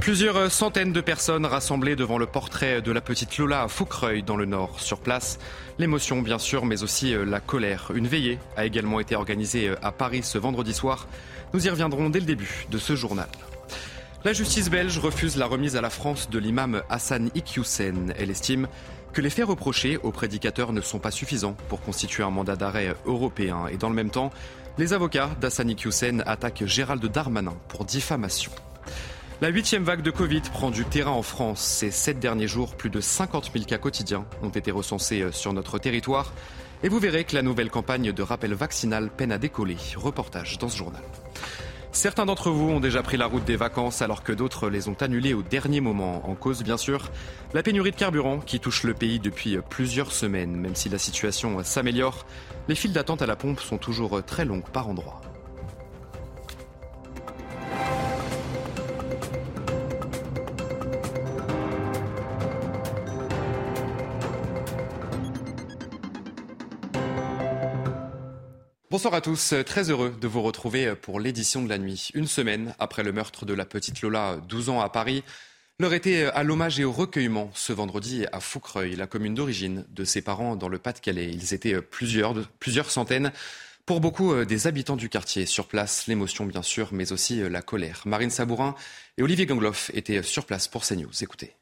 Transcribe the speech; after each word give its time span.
Plusieurs 0.00 0.50
centaines 0.50 0.94
de 0.94 1.02
personnes 1.02 1.44
rassemblées 1.44 1.94
devant 1.94 2.16
le 2.16 2.24
portrait 2.24 2.80
de 2.80 2.90
la 2.90 3.02
petite 3.02 3.36
Lola 3.36 3.64
à 3.64 3.68
Foucreuil 3.68 4.22
dans 4.22 4.36
le 4.36 4.46
Nord. 4.46 4.80
Sur 4.80 4.98
place, 4.98 5.38
l'émotion 5.78 6.22
bien 6.22 6.38
sûr, 6.38 6.64
mais 6.64 6.82
aussi 6.82 7.14
euh, 7.14 7.26
la 7.26 7.38
colère. 7.38 7.92
Une 7.94 8.06
veillée 8.06 8.38
a 8.56 8.64
également 8.64 8.98
été 8.98 9.14
organisée 9.14 9.68
euh, 9.68 9.76
à 9.82 9.92
Paris 9.92 10.22
ce 10.22 10.38
vendredi 10.38 10.72
soir. 10.72 11.06
Nous 11.52 11.66
y 11.66 11.68
reviendrons 11.68 12.08
dès 12.08 12.18
le 12.18 12.24
début 12.24 12.66
de 12.70 12.78
ce 12.78 12.96
journal. 12.96 13.28
La 14.24 14.32
justice 14.32 14.70
belge 14.70 14.98
refuse 14.98 15.36
la 15.36 15.46
remise 15.46 15.76
à 15.76 15.82
la 15.82 15.90
France 15.90 16.30
de 16.30 16.38
l'imam 16.38 16.82
Hassan 16.88 17.30
Iqiyoussen. 17.34 18.14
Elle 18.18 18.30
estime 18.30 18.68
que 19.12 19.20
les 19.20 19.30
faits 19.30 19.46
reprochés 19.46 19.98
aux 19.98 20.12
prédicateurs 20.12 20.72
ne 20.72 20.80
sont 20.80 20.98
pas 20.98 21.10
suffisants 21.10 21.56
pour 21.68 21.82
constituer 21.82 22.22
un 22.22 22.30
mandat 22.30 22.56
d'arrêt 22.56 22.94
européen. 23.04 23.66
Et 23.70 23.76
dans 23.76 23.90
le 23.90 23.96
même 23.96 24.10
temps, 24.10 24.30
les 24.78 24.94
avocats 24.94 25.28
d'Hassan 25.42 25.68
Iqiyoussen 25.68 26.22
attaquent 26.24 26.64
Gérald 26.64 27.04
Darmanin 27.04 27.54
pour 27.68 27.84
diffamation. 27.84 28.50
La 29.42 29.48
huitième 29.48 29.84
vague 29.84 30.02
de 30.02 30.10
Covid 30.10 30.42
prend 30.52 30.70
du 30.70 30.84
terrain 30.84 31.12
en 31.12 31.22
France. 31.22 31.62
Ces 31.62 31.90
sept 31.90 32.18
derniers 32.18 32.46
jours, 32.46 32.74
plus 32.74 32.90
de 32.90 33.00
50 33.00 33.50
000 33.54 33.64
cas 33.64 33.78
quotidiens 33.78 34.26
ont 34.42 34.50
été 34.50 34.70
recensés 34.70 35.22
euh, 35.22 35.32
sur 35.32 35.54
notre 35.54 35.78
territoire. 35.78 36.34
Et 36.82 36.90
vous 36.90 36.98
verrez 36.98 37.24
que 37.24 37.34
la 37.34 37.40
nouvelle 37.40 37.70
campagne 37.70 38.12
de 38.12 38.22
rappel 38.22 38.52
vaccinal 38.52 39.08
peine 39.08 39.32
à 39.32 39.38
décoller. 39.38 39.78
Reportage 39.96 40.58
dans 40.58 40.68
ce 40.68 40.76
journal. 40.76 41.00
Certains 41.90 42.26
d'entre 42.26 42.50
vous 42.50 42.68
ont 42.68 42.80
déjà 42.80 43.02
pris 43.02 43.16
la 43.16 43.24
route 43.24 43.46
des 43.46 43.56
vacances 43.56 44.02
alors 44.02 44.22
que 44.22 44.32
d'autres 44.32 44.68
les 44.68 44.88
ont 44.88 44.96
annulées 45.00 45.32
au 45.32 45.42
dernier 45.42 45.80
moment. 45.80 46.28
En 46.28 46.34
cause, 46.34 46.62
bien 46.62 46.76
sûr, 46.76 47.10
la 47.54 47.62
pénurie 47.62 47.92
de 47.92 47.96
carburant 47.96 48.40
qui 48.40 48.60
touche 48.60 48.82
le 48.82 48.92
pays 48.92 49.20
depuis 49.20 49.56
euh, 49.56 49.62
plusieurs 49.62 50.12
semaines. 50.12 50.54
Même 50.54 50.76
si 50.76 50.90
la 50.90 50.98
situation 50.98 51.64
s'améliore, 51.64 52.26
les 52.68 52.74
files 52.74 52.92
d'attente 52.92 53.22
à 53.22 53.26
la 53.26 53.36
pompe 53.36 53.60
sont 53.60 53.78
toujours 53.78 54.18
euh, 54.18 54.22
très 54.22 54.44
longues 54.44 54.68
par 54.70 54.90
endroits. 54.90 55.22
Bonsoir 69.00 69.14
à 69.14 69.22
tous, 69.22 69.54
très 69.64 69.88
heureux 69.88 70.14
de 70.20 70.28
vous 70.28 70.42
retrouver 70.42 70.94
pour 70.94 71.20
l'édition 71.20 71.62
de 71.62 71.70
la 71.70 71.78
nuit. 71.78 72.10
Une 72.12 72.26
semaine 72.26 72.74
après 72.78 73.02
le 73.02 73.12
meurtre 73.12 73.46
de 73.46 73.54
la 73.54 73.64
petite 73.64 74.02
Lola, 74.02 74.36
12 74.46 74.68
ans 74.68 74.80
à 74.82 74.90
Paris, 74.90 75.24
l'heure 75.78 75.94
était 75.94 76.24
à 76.24 76.42
l'hommage 76.42 76.78
et 76.78 76.84
au 76.84 76.92
recueillement 76.92 77.50
ce 77.54 77.72
vendredi 77.72 78.26
à 78.30 78.40
Foucreuil, 78.40 78.96
la 78.96 79.06
commune 79.06 79.34
d'origine 79.34 79.86
de 79.88 80.04
ses 80.04 80.20
parents 80.20 80.54
dans 80.54 80.68
le 80.68 80.78
Pas-de-Calais. 80.78 81.30
Ils 81.32 81.54
étaient 81.54 81.80
plusieurs, 81.80 82.34
plusieurs 82.58 82.90
centaines. 82.90 83.32
Pour 83.86 84.00
beaucoup 84.00 84.44
des 84.44 84.66
habitants 84.66 84.96
du 84.96 85.08
quartier, 85.08 85.46
sur 85.46 85.66
place, 85.66 86.06
l'émotion 86.06 86.44
bien 86.44 86.60
sûr, 86.60 86.90
mais 86.92 87.10
aussi 87.10 87.40
la 87.48 87.62
colère. 87.62 88.02
Marine 88.04 88.28
Sabourin 88.28 88.74
et 89.16 89.22
Olivier 89.22 89.46
Gangloff 89.46 89.90
étaient 89.94 90.22
sur 90.22 90.44
place 90.44 90.68
pour 90.68 90.84
CNews. 90.84 91.22
Écoutez. 91.22 91.56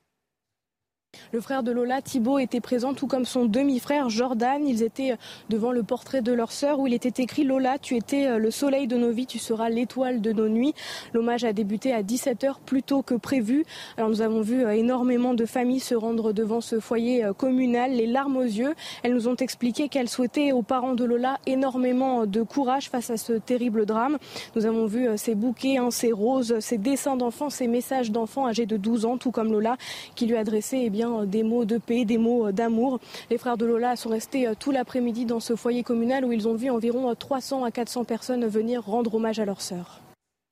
Le 1.33 1.41
frère 1.41 1.63
de 1.63 1.73
Lola, 1.73 2.03
Thibault, 2.03 2.39
était 2.39 2.61
présent, 2.61 2.93
tout 2.93 3.07
comme 3.07 3.25
son 3.25 3.47
demi-frère 3.47 4.11
Jordan. 4.11 4.67
Ils 4.67 4.83
étaient 4.83 5.15
devant 5.49 5.73
le 5.73 5.83
portrait 5.83 6.21
de 6.21 6.33
leur 6.33 6.53
sœur 6.53 6.81
où 6.81 6.87
il 6.87 6.93
était 6.93 7.23
écrit 7.23 7.45
Lola, 7.45 7.79
tu 7.79 7.97
étais 7.97 8.27
euh, 8.27 8.37
le 8.37 8.51
soleil 8.51 8.87
de 8.87 8.97
nos 8.99 9.11
vies, 9.11 9.25
tu 9.27 9.39
seras 9.39 9.71
l'étoile 9.71 10.21
de 10.21 10.33
nos 10.33 10.49
nuits. 10.49 10.75
L'hommage 11.15 11.45
a 11.45 11.55
débuté 11.55 11.95
à 11.95 12.03
17h 12.03 12.57
plus 12.67 12.83
tôt 12.83 13.01
que 13.01 13.15
prévu. 13.15 13.65
Alors 13.97 14.11
nous 14.11 14.21
avons 14.21 14.43
vu 14.43 14.65
euh, 14.65 14.71
énormément 14.71 15.33
de 15.33 15.47
familles 15.47 15.81
se 15.81 15.95
rendre 15.95 16.35
devant 16.35 16.61
ce 16.61 16.79
foyer 16.79 17.25
euh, 17.25 17.33
communal, 17.33 17.93
les 17.93 18.07
larmes 18.07 18.37
aux 18.37 18.43
yeux. 18.43 18.75
Elles 19.03 19.15
nous 19.15 19.29
ont 19.29 19.37
expliqué 19.37 19.89
qu'elles 19.89 20.11
souhaitaient 20.11 20.53
aux 20.53 20.63
parents 20.63 20.95
de 20.95 21.07
Lola 21.07 21.39
énormément 21.47 22.27
de 22.27 22.43
courage 22.43 22.91
face 22.91 23.09
à 23.09 23.17
ce 23.17 23.33
terrible 23.33 23.87
drame. 23.87 24.19
Nous 24.57 24.67
avons 24.67 24.85
vu 24.85 25.09
ces 25.17 25.35
bouquets, 25.35 25.79
hein, 25.79 25.91
ces 25.91 26.13
roses, 26.13 26.59
ces 26.61 26.77
dessins 26.77 27.17
d'enfants, 27.17 27.49
ces 27.49 27.67
messages 27.67 28.11
d'enfants 28.11 28.47
âgés 28.47 28.67
de 28.67 28.77
12 28.77 29.07
ans, 29.07 29.17
tout 29.17 29.31
comme 29.31 29.53
Lola, 29.53 29.79
qui 30.15 30.27
lui 30.27 30.37
adressaient 30.37 30.85
eh 30.85 30.91
des 31.27 31.43
mots 31.43 31.65
de 31.65 31.79
paix, 31.79 32.05
des 32.05 32.19
mots 32.19 32.51
d'amour. 32.53 33.01
Les 33.31 33.39
frères 33.39 33.57
de 33.57 33.67
Lola 33.67 33.97
sont 33.97 34.11
restés 34.11 34.47
euh, 34.47 34.55
tout 34.59 34.71
l'après-midi 34.71 35.25
dans 35.25 35.41
ce 35.41 35.57
foyer 35.57 35.83
communal 35.83 36.25
où 36.25 36.33
ils 36.33 36.49
ont 36.49 36.55
vu 36.55 36.71
environ 36.71 37.15
300 37.15 37.65
à 37.65 37.71
400 37.71 38.05
personnes 38.05 38.47
venir 38.47 38.85
rendre 38.85 39.15
hommage 39.15 39.39
à 39.39 39.45
leur 39.45 39.61
sœur. 39.61 40.01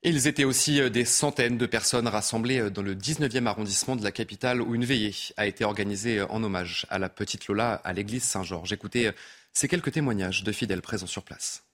Ils 0.02 0.28
étaient 0.28 0.44
aussi 0.44 0.80
euh, 0.80 0.88
des 0.88 1.04
centaines 1.04 1.58
de 1.58 1.66
personnes 1.66 2.06
rassemblées 2.06 2.60
euh, 2.60 2.70
dans 2.70 2.82
le 2.82 2.94
19e 2.94 3.46
arrondissement 3.46 3.96
de 3.96 4.04
la 4.04 4.12
capitale 4.12 4.62
où 4.62 4.74
une 4.74 4.84
veillée 4.84 5.14
a 5.36 5.46
été 5.46 5.64
organisée 5.64 6.22
en 6.22 6.42
hommage 6.42 6.86
à 6.90 6.98
la 6.98 7.08
petite 7.08 7.48
Lola 7.48 7.74
à 7.84 7.92
l'église 7.92 8.22
Saint-Georges. 8.22 8.72
Écoutez 8.72 9.10
ces 9.52 9.68
quelques 9.68 9.92
témoignages 9.92 10.44
de 10.44 10.52
fidèles 10.52 10.82
présents 10.82 11.06
sur 11.06 11.22
place. 11.22 11.64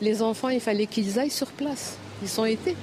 Les 0.00 0.22
enfants, 0.22 0.50
il 0.50 0.60
fallait 0.60 0.86
qu'ils 0.86 1.18
aillent 1.18 1.30
sur 1.30 1.50
place. 1.50 1.96
Ils 2.22 2.40
ont 2.40 2.44
été. 2.44 2.76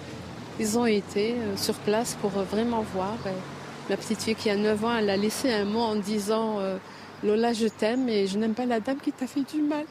Ils 0.60 0.78
ont 0.78 0.86
été 0.86 1.36
sur 1.56 1.76
place 1.76 2.16
pour 2.22 2.32
vraiment 2.32 2.82
voir 2.82 3.18
Ma 3.90 3.98
petite 3.98 4.22
fille 4.22 4.36
qui 4.36 4.50
a 4.50 4.56
9 4.56 4.86
ans, 4.86 4.98
elle 4.98 5.10
a 5.10 5.18
laissé 5.18 5.52
un 5.52 5.66
mot 5.66 5.82
en 5.82 5.96
disant 5.96 6.60
euh, 6.60 6.78
Lola, 7.24 7.54
je 7.54 7.68
t'aime 7.68 8.08
et 8.10 8.28
je 8.28 8.38
n'aime 8.38 8.54
pas 8.54 8.66
la 8.66 8.80
dame 8.80 8.98
qui 8.98 9.12
t'a 9.12 9.28
fait 9.28 9.42
du 9.42 9.62
mal. 9.62 9.86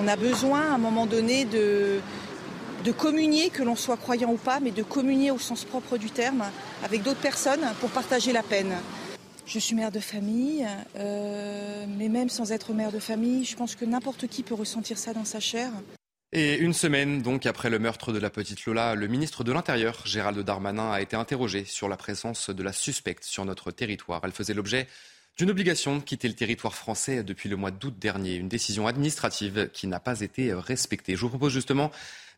On 0.00 0.08
a 0.08 0.16
besoin 0.16 0.60
à 0.60 0.74
un 0.74 0.78
moment 0.78 1.06
donné 1.06 1.44
de, 1.44 2.00
de 2.84 2.92
communier, 2.92 3.50
que 3.50 3.62
l'on 3.62 3.76
soit 3.76 3.96
croyant 3.96 4.30
ou 4.30 4.36
pas, 4.36 4.60
mais 4.60 4.70
de 4.70 4.82
communier 4.82 5.30
au 5.30 5.38
sens 5.38 5.64
propre 5.64 5.96
du 5.96 6.10
terme 6.10 6.44
avec 6.84 7.02
d'autres 7.02 7.20
personnes 7.20 7.66
pour 7.80 7.90
partager 7.90 8.32
la 8.32 8.42
peine. 8.42 8.74
Je 9.46 9.58
suis 9.58 9.74
mère 9.74 9.90
de 9.90 10.00
famille, 10.00 10.66
euh, 10.96 11.84
mais 11.98 12.08
même 12.08 12.28
sans 12.28 12.52
être 12.52 12.72
mère 12.72 12.92
de 12.92 13.00
famille, 13.00 13.44
je 13.44 13.56
pense 13.56 13.74
que 13.74 13.84
n'importe 13.84 14.28
qui 14.28 14.42
peut 14.42 14.54
ressentir 14.54 14.96
ça 14.96 15.12
dans 15.12 15.24
sa 15.24 15.40
chair. 15.40 15.70
Et 16.32 16.58
une 16.58 16.72
semaine 16.72 17.22
donc 17.22 17.44
après 17.44 17.70
le 17.70 17.80
meurtre 17.80 18.12
de 18.12 18.20
la 18.20 18.30
petite 18.30 18.64
Lola, 18.64 18.94
le 18.94 19.08
ministre 19.08 19.42
de 19.42 19.50
l'Intérieur, 19.50 20.02
Gérald 20.04 20.38
Darmanin, 20.38 20.92
a 20.92 21.00
été 21.00 21.16
interrogé 21.16 21.64
sur 21.64 21.88
la 21.88 21.96
présence 21.96 22.50
de 22.50 22.62
la 22.62 22.72
suspecte 22.72 23.24
sur 23.24 23.44
notre 23.44 23.72
territoire. 23.72 24.20
Elle 24.22 24.30
faisait 24.30 24.54
l'objet 24.54 24.86
d'une 25.36 25.50
obligation 25.50 25.96
de 25.96 26.02
quitter 26.02 26.28
le 26.28 26.34
territoire 26.34 26.74
français 26.74 27.24
depuis 27.24 27.48
le 27.48 27.56
mois 27.56 27.72
d'août 27.72 27.94
dernier, 27.98 28.36
une 28.36 28.48
décision 28.48 28.86
administrative 28.86 29.70
qui 29.72 29.88
n'a 29.88 29.98
pas 29.98 30.20
été 30.20 30.54
respectée. 30.54 31.16
Je 31.16 31.22
vous 31.22 31.30
propose 31.30 31.52
justement 31.52 31.90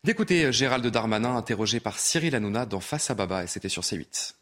d'écouter 0.03 0.51
Gérald 0.51 0.85
Darmanin 0.87 1.35
interrogé 1.35 1.79
par 1.79 1.99
Cyril 1.99 2.33
Hanouna 2.33 2.65
dans 2.65 2.79
Face 2.79 3.11
à 3.11 3.13
Baba 3.13 3.43
et 3.43 3.47
c'était 3.47 3.69
sur 3.69 3.83
C8. 3.83 4.33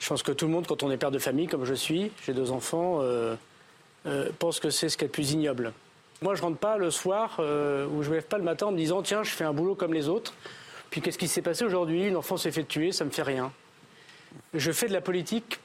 Je 0.00 0.08
pense 0.08 0.22
que 0.22 0.32
tout 0.32 0.46
le 0.46 0.52
monde, 0.52 0.66
quand 0.66 0.82
on 0.82 0.90
est 0.90 0.96
père 0.96 1.10
de 1.10 1.18
famille 1.18 1.46
comme 1.46 1.66
je 1.66 1.74
suis, 1.74 2.10
j'ai 2.24 2.32
deux 2.32 2.52
enfants, 2.52 3.00
euh, 3.02 3.36
euh, 4.06 4.30
pense 4.38 4.60
que 4.60 4.70
c'est 4.70 4.88
ce 4.88 4.96
qui 4.96 5.04
est 5.04 5.08
le 5.08 5.12
plus 5.12 5.32
ignoble. 5.32 5.74
Moi, 6.20 6.34
je 6.34 6.42
rentre 6.42 6.58
pas 6.58 6.78
le 6.78 6.90
soir 6.90 7.36
euh, 7.38 7.86
ou 7.86 8.02
je 8.02 8.10
me 8.10 8.16
lève 8.16 8.24
pas 8.24 8.38
le 8.38 8.44
matin 8.44 8.66
en 8.66 8.72
me 8.72 8.76
disant 8.76 9.02
tiens, 9.02 9.22
je 9.22 9.30
fais 9.30 9.44
un 9.44 9.52
boulot 9.52 9.74
comme 9.74 9.94
les 9.94 10.08
autres. 10.08 10.34
Puis 10.90 11.00
qu'est-ce 11.00 11.18
qui 11.18 11.28
s'est 11.28 11.42
passé 11.42 11.64
aujourd'hui? 11.64 12.06
Une 12.06 12.16
enfant 12.16 12.36
s'est 12.36 12.50
fait 12.50 12.64
tuer, 12.64 12.92
ça 12.92 13.04
me 13.04 13.10
fait 13.10 13.22
rien. 13.22 13.52
Je 14.54 14.72
fais 14.72 14.88
de 14.88 14.92
la 14.92 15.00
politique 15.00 15.60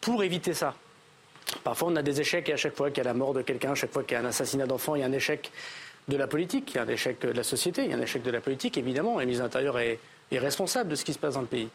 pour 0.00 0.22
éviter 0.22 0.54
ça. 0.54 0.74
Parfois, 1.64 1.88
on 1.88 1.96
a 1.96 2.02
des 2.02 2.20
échecs 2.20 2.48
et 2.48 2.52
à 2.52 2.56
chaque 2.56 2.76
fois 2.76 2.90
qu'il 2.90 2.98
y 2.98 3.00
a 3.00 3.04
la 3.04 3.14
mort 3.14 3.34
de 3.34 3.42
quelqu'un, 3.42 3.72
à 3.72 3.74
chaque 3.74 3.92
fois 3.92 4.04
qu'il 4.04 4.12
y 4.12 4.16
a 4.16 4.20
un 4.20 4.26
assassinat 4.26 4.66
d'enfant, 4.66 4.94
il 4.94 5.00
y 5.00 5.02
a 5.02 5.06
un 5.06 5.12
échec 5.12 5.50
de 6.06 6.16
la 6.16 6.26
politique, 6.28 6.72
il 6.74 6.76
y 6.76 6.78
a 6.78 6.82
un 6.82 6.88
échec 6.88 7.20
de 7.20 7.30
la 7.30 7.42
société, 7.42 7.84
il 7.84 7.90
y 7.90 7.94
a 7.94 7.96
un 7.96 8.00
échec 8.00 8.22
de 8.22 8.30
la 8.30 8.40
politique, 8.40 8.78
évidemment. 8.78 9.20
Et 9.20 9.26
mise 9.26 9.40
intérieure 9.40 9.78
est, 9.78 9.98
est 10.30 10.38
responsable 10.38 10.90
de 10.90 10.94
ce 10.94 11.04
qui 11.04 11.12
se 11.12 11.18
passe 11.18 11.34
dans 11.34 11.40
le 11.40 11.46
pays. 11.46 11.68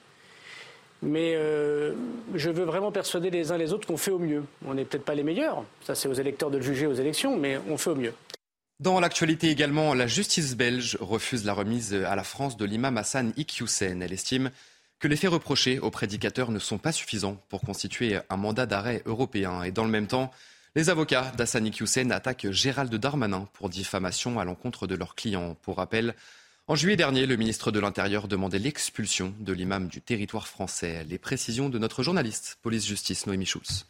Mais 1.02 1.34
euh, 1.36 1.94
je 2.36 2.50
veux 2.50 2.64
vraiment 2.64 2.92
persuader 2.92 3.32
les 3.32 3.52
uns 3.52 3.58
les 3.58 3.74
autres 3.74 3.88
qu'on 3.88 3.98
fait 3.98 4.12
au 4.12 4.20
mieux. 4.20 4.44
On 4.66 4.74
n'est 4.74 4.86
peut-être 4.86 5.06
pas 5.06 5.16
les 5.16 5.24
meilleurs, 5.24 5.64
ça 5.84 5.96
c'est 5.96 6.08
aux 6.08 6.14
électeurs 6.14 6.52
de 6.52 6.58
le 6.58 6.64
juger 6.64 6.86
aux 6.86 6.94
élections, 6.94 7.38
mais 7.38 7.60
on 7.70 7.78
fait 7.78 7.90
au 7.90 7.96
mieux. 7.96 8.14
Dans 8.80 9.00
l'actualité 9.00 9.50
également, 9.50 9.94
la 9.94 10.08
justice 10.08 10.56
belge 10.56 10.98
refuse 11.00 11.46
la 11.46 11.54
remise 11.54 11.94
à 11.94 12.16
la 12.16 12.24
France 12.24 12.58
de 12.58 12.66
l'imam 12.66 12.98
Hassan 12.98 13.32
Iqiyoussen. 13.38 14.02
Elle 14.02 14.14
estime 14.14 14.50
que 14.98 15.08
les 15.08 15.16
faits 15.16 15.30
reprochés 15.30 15.80
aux 15.80 15.92
prédicateurs 15.92 16.52
ne 16.52 16.60
sont 16.60 16.78
pas 16.78 16.92
suffisants 16.92 17.38
pour 17.50 17.62
constituer 17.62 18.18
un 18.30 18.38
mandat 18.38 18.66
d'arrêt 18.66 19.04
européen. 19.06 19.64
Et 19.64 19.72
dans 19.72 19.84
le 19.84 19.90
même 19.90 20.08
temps, 20.08 20.32
les 20.76 20.90
avocats 20.90 21.32
d'Hassan 21.38 21.66
Iqiyoussen 21.66 22.12
attaquent 22.12 22.50
Gérald 22.52 22.94
Darmanin 22.96 23.48
pour 23.54 23.70
diffamation 23.70 24.40
à 24.40 24.46
l'encontre 24.46 24.88
de 24.88 24.96
leurs 24.96 25.16
clients. 25.16 25.56
Pour 25.64 25.78
rappel, 25.78 26.16
en 26.68 26.76
juillet 26.76 26.96
dernier, 26.96 27.26
le 27.26 27.36
ministre 27.36 27.72
de 27.72 27.80
l'Intérieur 27.80 28.28
demandait 28.28 28.60
l'expulsion 28.60 29.34
de 29.40 29.52
l'imam 29.52 29.88
du 29.88 30.02
territoire 30.02 30.48
français. 30.48 31.04
Les 31.04 31.18
précisions 31.18 31.70
de 31.70 31.80
notre 31.80 32.04
journaliste 32.04 32.60
police-justice 32.62 33.26
Noémie 33.26 33.46
Schulz. 33.46 33.88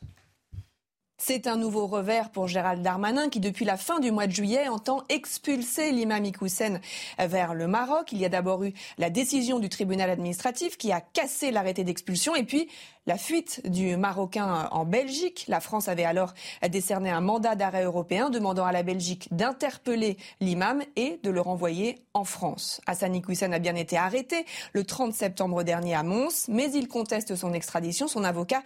C'est 1.23 1.45
un 1.45 1.55
nouveau 1.55 1.85
revers 1.85 2.31
pour 2.31 2.47
Gérald 2.47 2.81
Darmanin 2.81 3.29
qui, 3.29 3.39
depuis 3.39 3.63
la 3.63 3.77
fin 3.77 3.99
du 3.99 4.09
mois 4.11 4.25
de 4.25 4.31
juillet, 4.31 4.67
entend 4.67 5.03
expulser 5.07 5.91
l'imam 5.91 6.25
Ikoussen 6.25 6.81
vers 7.19 7.53
le 7.53 7.67
Maroc. 7.67 8.11
Il 8.11 8.17
y 8.17 8.25
a 8.25 8.29
d'abord 8.29 8.63
eu 8.63 8.73
la 8.97 9.11
décision 9.11 9.59
du 9.59 9.69
tribunal 9.69 10.09
administratif 10.09 10.79
qui 10.79 10.91
a 10.91 10.99
cassé 10.99 11.51
l'arrêté 11.51 11.83
d'expulsion 11.83 12.35
et 12.35 12.43
puis 12.43 12.67
la 13.07 13.17
fuite 13.17 13.61
du 13.69 13.97
Marocain 13.97 14.67
en 14.71 14.83
Belgique. 14.85 15.45
La 15.47 15.59
France 15.59 15.87
avait 15.87 16.05
alors 16.05 16.33
décerné 16.69 17.11
un 17.11 17.21
mandat 17.21 17.55
d'arrêt 17.55 17.83
européen 17.83 18.31
demandant 18.31 18.65
à 18.65 18.71
la 18.71 18.81
Belgique 18.81 19.27
d'interpeller 19.31 20.17
l'imam 20.39 20.81
et 20.95 21.19
de 21.21 21.29
le 21.29 21.41
renvoyer 21.41 21.99
en 22.15 22.23
France. 22.23 22.81
Hassan 22.87 23.15
Iqoussen 23.15 23.53
a 23.53 23.59
bien 23.59 23.75
été 23.75 23.95
arrêté 23.95 24.45
le 24.73 24.83
30 24.83 25.13
septembre 25.13 25.63
dernier 25.63 25.93
à 25.93 26.01
Mons, 26.01 26.47
mais 26.47 26.71
il 26.71 26.87
conteste 26.87 27.35
son 27.35 27.53
extradition. 27.53 28.07
Son 28.07 28.23
avocat 28.23 28.63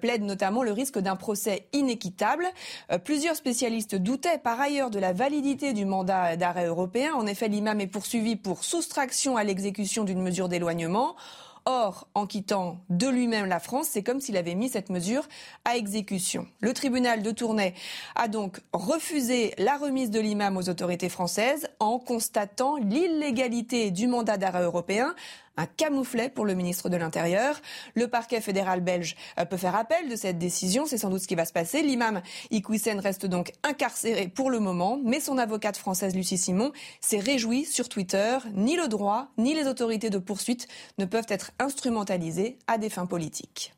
plaide 0.00 0.22
notamment 0.22 0.62
le 0.62 0.72
risque 0.72 0.98
d'un 0.98 1.16
procès 1.16 1.66
inéquitable 1.74 1.97
inéquitable. 1.98 2.46
Euh, 2.92 2.98
plusieurs 2.98 3.36
spécialistes 3.36 3.96
doutaient 3.96 4.38
par 4.38 4.60
ailleurs 4.60 4.90
de 4.90 4.98
la 4.98 5.12
validité 5.12 5.72
du 5.72 5.84
mandat 5.84 6.36
d'arrêt 6.36 6.66
européen. 6.66 7.12
En 7.14 7.26
effet, 7.26 7.48
l'imam 7.48 7.80
est 7.80 7.86
poursuivi 7.86 8.36
pour 8.36 8.64
soustraction 8.64 9.36
à 9.36 9.44
l'exécution 9.44 10.04
d'une 10.04 10.22
mesure 10.22 10.48
d'éloignement. 10.48 11.16
Or, 11.64 12.08
en 12.14 12.26
quittant 12.26 12.78
de 12.88 13.08
lui-même 13.08 13.44
la 13.44 13.60
France, 13.60 13.88
c'est 13.90 14.02
comme 14.02 14.20
s'il 14.20 14.38
avait 14.38 14.54
mis 14.54 14.70
cette 14.70 14.88
mesure 14.88 15.28
à 15.66 15.76
exécution. 15.76 16.46
Le 16.60 16.72
tribunal 16.72 17.22
de 17.22 17.30
Tournai 17.30 17.74
a 18.14 18.28
donc 18.28 18.60
refusé 18.72 19.54
la 19.58 19.76
remise 19.76 20.10
de 20.10 20.18
l'imam 20.18 20.56
aux 20.56 20.70
autorités 20.70 21.10
françaises 21.10 21.68
en 21.78 21.98
constatant 21.98 22.76
l'illégalité 22.76 23.90
du 23.90 24.06
mandat 24.06 24.38
d'arrêt 24.38 24.62
européen 24.62 25.14
un 25.58 25.66
camouflet 25.66 26.30
pour 26.30 26.46
le 26.46 26.54
ministre 26.54 26.88
de 26.88 26.96
l'Intérieur. 26.96 27.60
Le 27.94 28.08
parquet 28.08 28.40
fédéral 28.40 28.80
belge 28.80 29.16
euh, 29.38 29.44
peut 29.44 29.58
faire 29.58 29.74
appel 29.76 30.08
de 30.08 30.16
cette 30.16 30.38
décision. 30.38 30.86
C'est 30.86 30.96
sans 30.96 31.10
doute 31.10 31.20
ce 31.20 31.28
qui 31.28 31.34
va 31.34 31.44
se 31.44 31.52
passer. 31.52 31.82
L'imam 31.82 32.22
Iqwisen 32.50 33.00
reste 33.00 33.26
donc 33.26 33.52
incarcéré 33.62 34.28
pour 34.28 34.50
le 34.50 34.60
moment, 34.60 34.98
mais 35.04 35.20
son 35.20 35.36
avocate 35.36 35.76
française 35.76 36.14
Lucie 36.14 36.38
Simon 36.38 36.72
s'est 37.00 37.18
réjouie 37.18 37.66
sur 37.66 37.88
Twitter. 37.88 38.38
Ni 38.54 38.76
le 38.76 38.88
droit, 38.88 39.28
ni 39.36 39.52
les 39.54 39.66
autorités 39.66 40.10
de 40.10 40.18
poursuite 40.18 40.68
ne 40.96 41.04
peuvent 41.04 41.26
être 41.28 41.50
instrumentalisés 41.58 42.58
à 42.66 42.78
des 42.78 42.88
fins 42.88 43.06
politiques. 43.06 43.74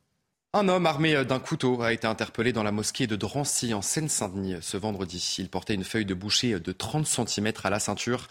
Un 0.53 0.69
homme 0.69 0.87
armé 0.87 1.25
d'un 1.25 1.39
couteau 1.39 1.81
a 1.81 1.93
été 1.93 2.09
interpellé 2.09 2.53
dans 2.53 2.65
la 2.65 2.73
mosquée 2.73 3.07
de 3.07 3.15
Drancy 3.15 3.73
en 3.73 3.83
Seine-Saint-Denis 3.83 4.57
ce 4.61 4.77
vendredi. 4.77 5.37
Il 5.39 5.49
portait 5.49 5.75
une 5.75 5.85
feuille 5.85 6.05
de 6.05 6.15
boucher 6.15 6.59
de 6.59 6.73
30 6.73 7.07
cm 7.07 7.53
à 7.63 7.71
la 7.71 7.79
ceinture. 7.79 8.27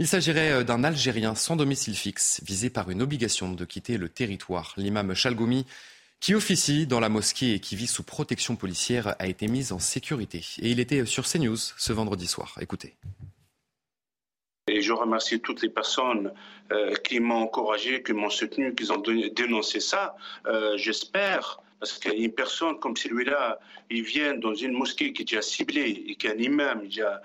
Il 0.00 0.06
s'agirait 0.06 0.52
euh, 0.52 0.62
d'un 0.62 0.84
Algérien 0.84 1.34
sans 1.34 1.56
domicile 1.56 1.96
fixe, 1.96 2.40
visé 2.44 2.70
par 2.70 2.88
une 2.88 3.02
obligation 3.02 3.52
de 3.52 3.64
quitter 3.64 3.98
le 3.98 4.08
territoire. 4.08 4.72
L'imam 4.76 5.12
Chalgoumi, 5.12 5.66
qui 6.20 6.34
officie 6.34 6.86
dans 6.86 7.00
la 7.00 7.08
mosquée 7.08 7.54
et 7.54 7.60
qui 7.60 7.74
vit 7.74 7.88
sous 7.88 8.04
protection 8.04 8.54
policière, 8.54 9.16
a 9.18 9.26
été 9.26 9.48
mis 9.48 9.72
en 9.72 9.80
sécurité. 9.80 10.44
Et 10.60 10.70
il 10.70 10.78
était 10.78 11.04
sur 11.04 11.26
CNews 11.26 11.56
ce 11.56 11.92
vendredi 11.92 12.28
soir. 12.28 12.56
Écoutez. 12.60 12.94
Et 14.68 14.82
je 14.82 14.92
remercie 14.92 15.40
toutes 15.40 15.62
les 15.62 15.68
personnes 15.68 16.32
euh, 16.70 16.94
qui 16.96 17.18
m'ont 17.18 17.42
encouragé, 17.42 18.02
qui 18.02 18.12
m'ont 18.12 18.30
soutenu, 18.30 18.74
qui 18.76 18.88
ont 18.92 19.02
dénoncé 19.34 19.80
ça. 19.80 20.14
Euh, 20.46 20.76
j'espère, 20.76 21.60
parce 21.80 21.98
qu'une 21.98 22.32
personne 22.32 22.78
comme 22.78 22.96
celui-là, 22.96 23.58
il 23.90 24.02
vient 24.02 24.34
dans 24.34 24.54
une 24.54 24.72
mosquée 24.72 25.12
qui 25.12 25.22
est 25.22 25.24
déjà 25.24 25.42
ciblée 25.42 26.04
et 26.06 26.14
qui 26.14 26.26
est 26.28 26.34
un 26.34 26.38
imam, 26.38 26.82
déjà 26.82 27.20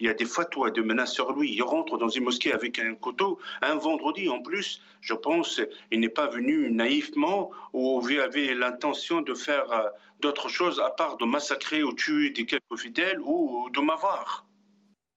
il 0.00 0.06
y 0.06 0.08
a 0.08 0.14
des 0.14 0.24
fatwas 0.24 0.70
de 0.70 0.82
menaces 0.82 1.12
sur 1.12 1.32
lui. 1.32 1.52
Il 1.52 1.62
rentre 1.62 1.98
dans 1.98 2.08
une 2.08 2.24
mosquée 2.24 2.52
avec 2.52 2.78
un 2.78 2.94
couteau. 2.94 3.38
Un 3.62 3.76
vendredi 3.76 4.28
en 4.28 4.40
plus, 4.42 4.80
je 5.00 5.14
pense, 5.14 5.60
il 5.90 6.00
n'est 6.00 6.08
pas 6.08 6.26
venu 6.26 6.70
naïvement 6.70 7.50
ou 7.72 8.02
avait 8.22 8.54
l'intention 8.54 9.20
de 9.20 9.34
faire 9.34 9.70
euh, 9.72 9.88
d'autres 10.20 10.48
choses 10.48 10.80
à 10.80 10.90
part 10.90 11.16
de 11.16 11.24
massacrer 11.24 11.82
ou 11.82 11.92
tuer 11.92 12.30
des 12.30 12.46
quelques 12.46 12.78
fidèles 12.78 13.20
ou 13.20 13.68
de 13.74 13.80
m'avoir. 13.80 14.46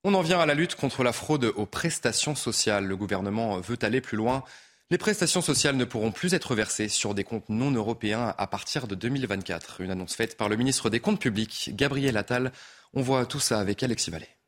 On 0.03 0.13
en 0.13 0.21
vient 0.21 0.39
à 0.39 0.45
la 0.45 0.53
lutte 0.53 0.75
contre 0.75 1.03
la 1.03 1.11
fraude 1.11 1.53
aux 1.55 1.65
prestations 1.65 2.35
sociales. 2.35 2.85
Le 2.85 2.95
gouvernement 2.95 3.59
veut 3.59 3.77
aller 3.81 4.01
plus 4.01 4.17
loin. 4.17 4.43
Les 4.91 4.97
prestations 4.97 5.41
sociales 5.41 5.75
ne 5.75 5.85
pourront 5.85 6.11
plus 6.11 6.33
être 6.33 6.55
versées 6.55 6.87
sur 6.87 7.13
des 7.13 7.23
comptes 7.23 7.49
non 7.49 7.71
européens 7.71 8.33
à 8.37 8.47
partir 8.47 8.87
de 8.87 8.95
2024. 8.95 9.81
Une 9.81 9.91
annonce 9.91 10.15
faite 10.15 10.35
par 10.35 10.49
le 10.49 10.55
ministre 10.55 10.89
des 10.89 10.99
Comptes 10.99 11.21
publics, 11.21 11.71
Gabriel 11.73 12.17
Attal. 12.17 12.51
On 12.93 13.01
voit 13.01 13.25
tout 13.25 13.39
ça 13.39 13.59
avec 13.59 13.83
Alexis 13.83 14.09
Vallée. 14.09 14.38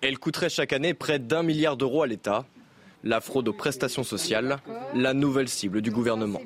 Elle 0.00 0.18
coûterait 0.18 0.48
chaque 0.48 0.72
année 0.72 0.94
près 0.94 1.18
d'un 1.18 1.42
milliard 1.42 1.76
d'euros 1.76 2.02
à 2.02 2.06
l'État. 2.06 2.44
La 3.04 3.20
fraude 3.20 3.48
aux 3.48 3.52
prestations 3.52 4.04
sociales, 4.04 4.58
la 4.94 5.14
nouvelle 5.14 5.48
cible 5.48 5.82
du 5.82 5.90
gouvernement. 5.90 6.40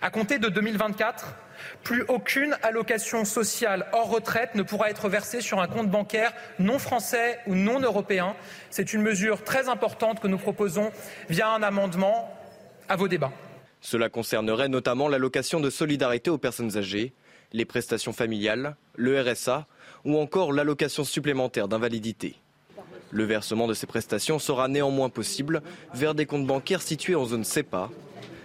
À 0.00 0.10
compter 0.10 0.38
de 0.38 0.48
2024, 0.48 1.34
plus 1.82 2.04
aucune 2.08 2.56
allocation 2.62 3.24
sociale 3.24 3.86
hors 3.92 4.10
retraite 4.10 4.54
ne 4.54 4.62
pourra 4.62 4.90
être 4.90 5.08
versée 5.08 5.40
sur 5.40 5.60
un 5.60 5.66
compte 5.66 5.90
bancaire 5.90 6.32
non 6.58 6.78
français 6.78 7.38
ou 7.46 7.54
non 7.54 7.80
européen. 7.80 8.36
C'est 8.70 8.92
une 8.92 9.02
mesure 9.02 9.44
très 9.44 9.68
importante 9.68 10.20
que 10.20 10.28
nous 10.28 10.38
proposons 10.38 10.90
via 11.28 11.48
un 11.50 11.62
amendement 11.62 12.30
à 12.88 12.96
vos 12.96 13.08
débats. 13.08 13.32
Cela 13.80 14.08
concernerait 14.08 14.68
notamment 14.68 15.08
l'allocation 15.08 15.60
de 15.60 15.68
solidarité 15.68 16.30
aux 16.30 16.38
personnes 16.38 16.76
âgées, 16.78 17.12
les 17.52 17.66
prestations 17.66 18.12
familiales, 18.12 18.76
le 18.94 19.20
RSA 19.20 19.66
ou 20.04 20.18
encore 20.18 20.52
l'allocation 20.52 21.04
supplémentaire 21.04 21.68
d'invalidité. 21.68 22.36
Le 23.14 23.22
versement 23.22 23.68
de 23.68 23.74
ces 23.74 23.86
prestations 23.86 24.40
sera 24.40 24.66
néanmoins 24.66 25.08
possible 25.08 25.62
vers 25.94 26.16
des 26.16 26.26
comptes 26.26 26.48
bancaires 26.48 26.82
situés 26.82 27.14
en 27.14 27.24
zone 27.24 27.44
CEPA. 27.44 27.88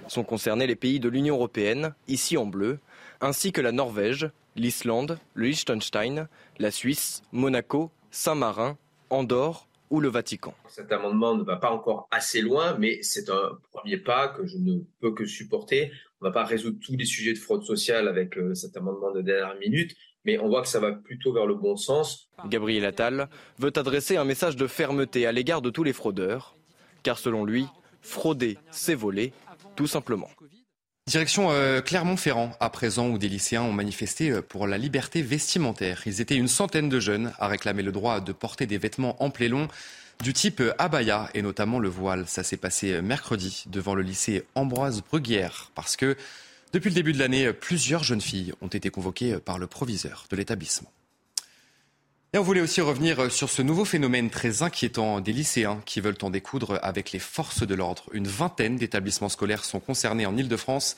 Sont 0.07 0.24
concernés 0.24 0.68
les 0.68 0.75
pays 0.75 1.00
de 1.00 1.10
l'Union 1.10 1.38
européenne, 1.38 1.95
ici 2.07 2.38
en 2.38 2.45
bleu, 2.45 2.77
ainsi 3.19 3.51
que 3.51 3.62
la 3.62 3.71
Norvège, 3.71 4.30
l'Islande, 4.56 5.18
le 5.33 5.48
Liechtenstein, 5.48 6.27
la 6.60 6.69
Suisse, 6.69 7.24
Monaco, 7.31 7.89
Saint-Marin, 8.12 8.77
Andorre 9.10 9.68
ou 9.89 10.01
le 10.01 10.10
Vatican. 10.10 10.54
Cet 10.68 10.92
amendement 10.92 11.33
ne 11.33 11.42
va 11.42 11.56
pas 11.56 11.71
encore 11.71 12.07
assez 12.12 12.39
loin, 12.39 12.77
mais 12.77 13.01
c'est 13.01 13.31
un 13.31 13.57
premier 13.71 13.98
pas 13.98 14.27
que 14.27 14.45
je 14.45 14.60
ne 14.60 14.81
peux 15.01 15.16
que 15.16 15.25
supporter. 15.25 15.92
On 16.21 16.25
ne 16.25 16.30
va 16.30 16.33
pas 16.33 16.45
résoudre 16.45 16.77
tous 16.80 16.95
les 16.95 17.06
sujets 17.06 17.33
de 17.33 17.39
fraude 17.39 17.63
sociale 17.63 18.07
avec 18.07 18.38
euh, 18.38 18.54
cet 18.54 18.77
amendement 18.77 19.12
de 19.12 19.21
dernière 19.21 19.57
minute, 19.57 19.95
mais 20.25 20.39
on 20.39 20.48
voit 20.48 20.62
que 20.62 20.68
ça 20.68 20.80
va 20.80 20.92
plutôt 20.92 21.33
vers 21.33 21.45
le 21.45 21.56
bon 21.56 21.77
sens. 21.77 22.30
Gabriel 22.45 22.86
Attal 22.86 23.30
veut 23.57 23.74
adresser 23.75 24.18
un 24.18 24.25
message 24.25 24.56
de 24.56 24.68
fermeté 24.68 25.25
à 25.25 25.31
l'égard 25.31 25.62
de 25.62 25.69
tous 25.69 25.83
les 25.83 25.94
fraudeurs, 25.94 26.56
car 27.04 27.18
selon 27.18 27.45
lui, 27.45 27.68
frauder, 28.01 28.57
c'est 28.71 28.95
voler, 28.95 29.33
tout 29.75 29.88
simplement. 29.88 30.30
Direction 31.07 31.50
euh, 31.50 31.81
Clermont-Ferrand, 31.81 32.51
à 32.60 32.69
présent, 32.69 33.10
où 33.10 33.18
des 33.18 33.30
lycéens 33.30 33.63
ont 33.63 33.74
manifesté 33.74 34.30
euh, 34.30 34.42
pour 34.44 34.68
la 34.68 34.77
liberté 34.77 35.24
vestimentaire. 35.24 36.04
Ils 36.06 36.21
étaient 36.21 36.36
une 36.36 36.48
centaine 36.48 36.88
de 36.88 37.00
jeunes 37.00 37.33
à 37.39 37.48
réclamer 37.48 37.81
le 37.81 37.92
droit 37.92 38.19
de 38.19 38.31
porter 38.31 38.68
des 38.68 38.77
vêtements 38.77 39.18
et 39.39 39.48
longs 39.48 39.69
du 40.21 40.33
type 40.33 40.60
euh, 40.60 40.74
abaya 40.77 41.31
et 41.33 41.42
notamment 41.42 41.80
le 41.80 41.89
voile. 41.89 42.27
Ça 42.27 42.44
s'est 42.44 42.57
passé 42.57 43.01
mercredi 43.01 43.63
devant 43.68 43.95
le 43.95 44.04
lycée 44.04 44.44
Ambroise 44.54 45.01
Bruguière 45.01 45.71
parce 45.74 45.95
que 45.95 46.16
depuis 46.74 46.89
le 46.89 46.95
début 46.95 47.13
de 47.13 47.19
l'année, 47.19 47.51
plusieurs 47.54 48.04
jeunes 48.04 48.21
filles 48.21 48.54
ont 48.62 48.68
été 48.68 48.89
convoquées 48.89 49.38
par 49.38 49.57
le 49.57 49.68
proviseur 49.68 50.25
de 50.30 50.36
l'établissement. 50.36 50.92
Et 52.31 52.38
on 52.38 52.44
voulait 52.44 52.62
aussi 52.62 52.80
revenir 52.80 53.31
sur 53.31 53.50
ce 53.50 53.63
nouveau 53.63 53.86
phénomène 53.86 54.30
très 54.30 54.62
inquiétant 54.62 55.19
des 55.19 55.33
lycéens 55.33 55.81
qui 55.86 56.00
veulent 56.00 56.18
en 56.21 56.30
découdre 56.30 56.77
avec 56.83 57.12
les 57.12 57.18
forces 57.18 57.66
de 57.66 57.74
l'ordre. 57.74 58.04
Une 58.13 58.27
vingtaine 58.27 58.75
d'établissements 58.75 59.30
scolaires 59.30 59.66
sont 59.66 59.80
concernés 59.80 60.27
en 60.27 60.38
Ile-de-France. 60.38 60.95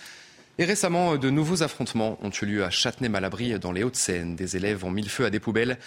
Et 0.58 0.66
récemment, 0.66 1.16
de 1.16 1.30
nouveaux 1.30 1.64
affrontements 1.64 2.20
ont 2.22 2.32
eu 2.42 2.46
lieu 2.46 2.66
à 2.66 2.70
Châtenay-Malabry 2.70 3.58
dans 3.60 3.72
les 3.72 3.84
Hauts-de-Seine. 3.84 4.36
Des 4.36 4.58
élèves 4.58 4.84
ont 4.84 4.92
mis 4.92 5.04
le 5.04 5.08
feu 5.08 5.24
à 5.24 5.30
des 5.30 5.40
poubelles 5.40 5.78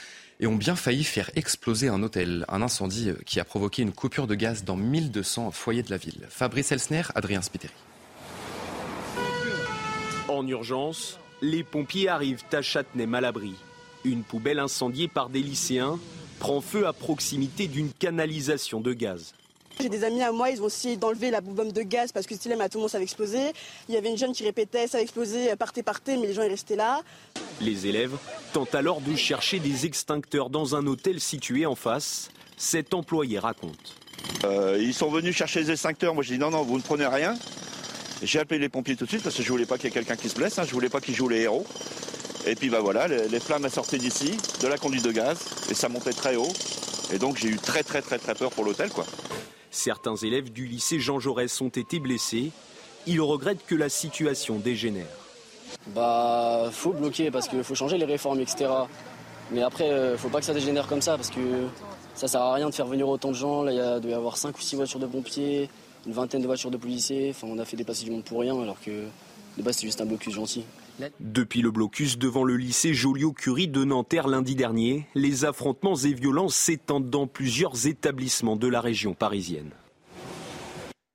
et 0.40 0.46
ont 0.46 0.56
bien 0.56 0.76
failli 0.76 1.04
faire 1.04 1.30
exploser 1.36 1.88
un 1.88 2.02
hôtel. 2.02 2.46
Un 2.48 2.62
incendie 2.62 3.10
qui 3.26 3.38
a 3.38 3.44
provoqué 3.44 3.82
une 3.82 3.92
coupure 3.92 4.26
de 4.26 4.34
gaz 4.34 4.64
dans 4.64 4.76
1200 4.76 5.50
foyers 5.50 5.82
de 5.82 5.90
la 5.90 5.98
ville. 5.98 6.26
Fabrice 6.30 6.72
Elsner, 6.72 7.02
Adrien 7.14 7.42
Spiteri. 7.42 7.74
En 10.34 10.44
urgence, 10.48 11.20
les 11.42 11.62
pompiers 11.62 12.08
arrivent 12.08 12.42
à 12.52 12.60
Châtenay-Malabry. 12.60 13.54
Une 14.04 14.24
poubelle 14.24 14.58
incendiée 14.58 15.06
par 15.06 15.28
des 15.28 15.38
lycéens 15.38 16.00
prend 16.40 16.60
feu 16.60 16.88
à 16.88 16.92
proximité 16.92 17.68
d'une 17.68 17.92
canalisation 17.92 18.80
de 18.80 18.92
gaz. 18.94 19.32
J'ai 19.78 19.88
des 19.88 20.02
amis 20.02 20.22
à 20.22 20.32
moi, 20.32 20.50
ils 20.50 20.60
ont 20.60 20.66
essayé 20.66 20.96
d'enlever 20.96 21.30
la 21.30 21.40
bombe 21.40 21.72
de 21.72 21.82
gaz 21.82 22.10
parce 22.10 22.26
que 22.26 22.34
stylé, 22.34 22.56
à 22.60 22.68
tout 22.68 22.78
le 22.78 22.82
monde 22.82 22.90
ça 22.90 22.98
va 22.98 23.04
exploser. 23.04 23.52
Il 23.88 23.94
y 23.94 23.96
avait 23.96 24.10
une 24.10 24.18
jeune 24.18 24.32
qui 24.32 24.42
répétait 24.42 24.88
ça 24.88 24.98
va 24.98 25.02
exploser, 25.02 25.54
partez, 25.54 25.84
partez, 25.84 26.16
mais 26.16 26.26
les 26.26 26.34
gens 26.34 26.42
ils 26.42 26.50
restaient 26.50 26.74
là. 26.74 27.02
Les 27.60 27.86
élèves 27.86 28.16
tentent 28.52 28.74
alors 28.74 29.00
de 29.00 29.14
chercher 29.14 29.60
des 29.60 29.86
extincteurs 29.86 30.50
dans 30.50 30.74
un 30.74 30.84
hôtel 30.88 31.20
situé 31.20 31.64
en 31.64 31.76
face. 31.76 32.30
Cet 32.56 32.92
employé 32.92 33.38
raconte. 33.38 33.94
Euh, 34.42 34.78
ils 34.80 34.94
sont 34.94 35.10
venus 35.10 35.36
chercher 35.36 35.60
les 35.60 35.70
extincteurs. 35.70 36.12
Moi 36.12 36.24
j'ai 36.24 36.34
dit 36.34 36.40
non, 36.40 36.50
non, 36.50 36.62
vous 36.62 36.76
ne 36.76 36.82
prenez 36.82 37.06
rien. 37.06 37.36
J'ai 38.24 38.40
appelé 38.40 38.58
les 38.58 38.70
pompiers 38.70 38.96
tout 38.96 39.04
de 39.04 39.10
suite 39.10 39.22
parce 39.22 39.36
que 39.36 39.42
je 39.42 39.48
voulais 39.50 39.66
pas 39.66 39.76
qu'il 39.76 39.84
y 39.84 39.88
ait 39.88 39.92
quelqu'un 39.92 40.16
qui 40.16 40.28
se 40.28 40.34
blesse, 40.34 40.58
hein. 40.58 40.64
je 40.66 40.72
voulais 40.72 40.88
pas 40.88 41.00
qu'ils 41.00 41.14
jouent 41.14 41.28
les 41.28 41.42
héros. 41.42 41.66
Et 42.46 42.54
puis 42.54 42.70
bah 42.70 42.80
voilà, 42.80 43.06
les, 43.06 43.40
flammes 43.40 43.68
sortaient 43.68 43.98
d'ici, 43.98 44.36
de 44.60 44.66
la 44.66 44.76
conduite 44.76 45.04
de 45.04 45.12
gaz, 45.12 45.38
et 45.70 45.74
ça 45.74 45.88
montait 45.88 46.12
très 46.12 46.36
haut. 46.36 46.52
Et 47.12 47.18
donc 47.18 47.36
j'ai 47.36 47.48
eu 47.48 47.56
très 47.56 47.82
très 47.82 48.02
très 48.02 48.18
très 48.18 48.34
peur 48.34 48.50
pour 48.50 48.64
l'hôtel 48.64 48.90
quoi. 48.90 49.04
Certains 49.70 50.16
élèves 50.16 50.52
du 50.52 50.66
lycée 50.66 51.00
Jean 51.00 51.20
Jaurès 51.20 51.60
ont 51.60 51.68
été 51.68 52.00
blessés. 52.00 52.50
Ils 53.06 53.20
regrettent 53.20 53.66
que 53.66 53.74
la 53.74 53.88
situation 53.88 54.56
dégénère. 54.56 55.06
Bah 55.88 56.70
faut 56.72 56.92
bloquer 56.92 57.30
parce 57.30 57.48
qu'il 57.48 57.62
faut 57.62 57.74
changer 57.74 57.98
les 57.98 58.06
réformes, 58.06 58.40
etc. 58.40 58.70
Mais 59.50 59.62
après, 59.62 59.90
euh, 59.90 60.16
faut 60.16 60.30
pas 60.30 60.40
que 60.40 60.46
ça 60.46 60.54
dégénère 60.54 60.86
comme 60.86 61.02
ça 61.02 61.16
parce 61.16 61.30
que 61.30 61.66
ça 62.14 62.28
sert 62.28 62.40
à 62.40 62.54
rien 62.54 62.70
de 62.70 62.74
faire 62.74 62.86
venir 62.86 63.06
autant 63.08 63.28
de 63.28 63.34
gens. 63.34 63.62
Là, 63.62 63.72
il 63.72 64.00
doit 64.00 64.10
y 64.10 64.14
avoir 64.14 64.38
5 64.38 64.56
ou 64.56 64.60
6 64.60 64.76
voitures 64.76 65.00
de 65.00 65.06
pompiers, 65.06 65.68
une 66.06 66.12
vingtaine 66.12 66.42
de 66.42 66.46
voitures 66.46 66.70
de 66.70 66.76
policiers. 66.76 67.30
Enfin, 67.30 67.46
on 67.50 67.58
a 67.58 67.64
fait 67.64 67.76
dépasser 67.76 68.04
du 68.04 68.10
monde 68.10 68.24
pour 68.24 68.40
rien 68.40 68.60
alors 68.60 68.80
que 68.80 68.90
de 69.56 69.62
base 69.62 69.76
c'est 69.76 69.86
juste 69.86 70.00
un 70.00 70.06
blocus 70.06 70.34
gentil. 70.34 70.64
Depuis 71.18 71.60
le 71.60 71.70
blocus 71.70 72.18
devant 72.18 72.44
le 72.44 72.56
lycée 72.56 72.94
Joliot-Curie 72.94 73.68
de 73.68 73.84
Nanterre 73.84 74.28
lundi 74.28 74.54
dernier, 74.54 75.06
les 75.14 75.44
affrontements 75.44 75.96
et 75.96 76.12
violences 76.12 76.54
s'étendent 76.54 77.10
dans 77.10 77.26
plusieurs 77.26 77.86
établissements 77.86 78.56
de 78.56 78.68
la 78.68 78.80
région 78.80 79.14
parisienne. 79.14 79.70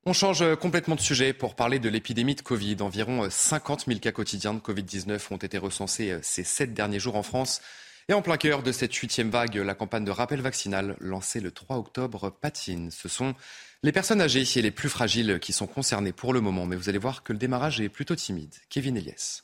On 0.06 0.12
change 0.12 0.44
complètement 0.56 0.96
de 0.96 1.00
sujet 1.00 1.32
pour 1.32 1.54
parler 1.54 1.78
de 1.78 1.88
l'épidémie 1.88 2.34
de 2.34 2.40
Covid. 2.40 2.76
Environ 2.80 3.28
50 3.30 3.84
000 3.86 4.00
cas 4.00 4.12
quotidiens 4.12 4.54
de 4.54 4.60
Covid-19 4.60 5.20
ont 5.30 5.36
été 5.36 5.56
recensés 5.56 6.18
ces 6.22 6.44
sept 6.44 6.74
derniers 6.74 6.98
jours 6.98 7.16
en 7.16 7.22
France. 7.22 7.60
Et 8.10 8.12
en 8.12 8.22
plein 8.22 8.36
cœur 8.36 8.64
de 8.64 8.72
cette 8.72 8.92
huitième 8.92 9.30
vague, 9.30 9.54
la 9.54 9.76
campagne 9.76 10.04
de 10.04 10.10
rappel 10.10 10.40
vaccinal 10.40 10.96
lancée 10.98 11.38
le 11.38 11.52
3 11.52 11.76
octobre 11.76 12.28
patine. 12.28 12.90
Ce 12.90 13.08
sont 13.08 13.36
les 13.84 13.92
personnes 13.92 14.20
âgées 14.20 14.42
et 14.56 14.62
les 14.62 14.72
plus 14.72 14.88
fragiles 14.88 15.38
qui 15.38 15.52
sont 15.52 15.68
concernées 15.68 16.10
pour 16.10 16.32
le 16.32 16.40
moment. 16.40 16.66
Mais 16.66 16.74
vous 16.74 16.88
allez 16.88 16.98
voir 16.98 17.22
que 17.22 17.32
le 17.32 17.38
démarrage 17.38 17.80
est 17.80 17.88
plutôt 17.88 18.16
timide. 18.16 18.52
Kevin 18.68 18.96
Elias. 18.96 19.42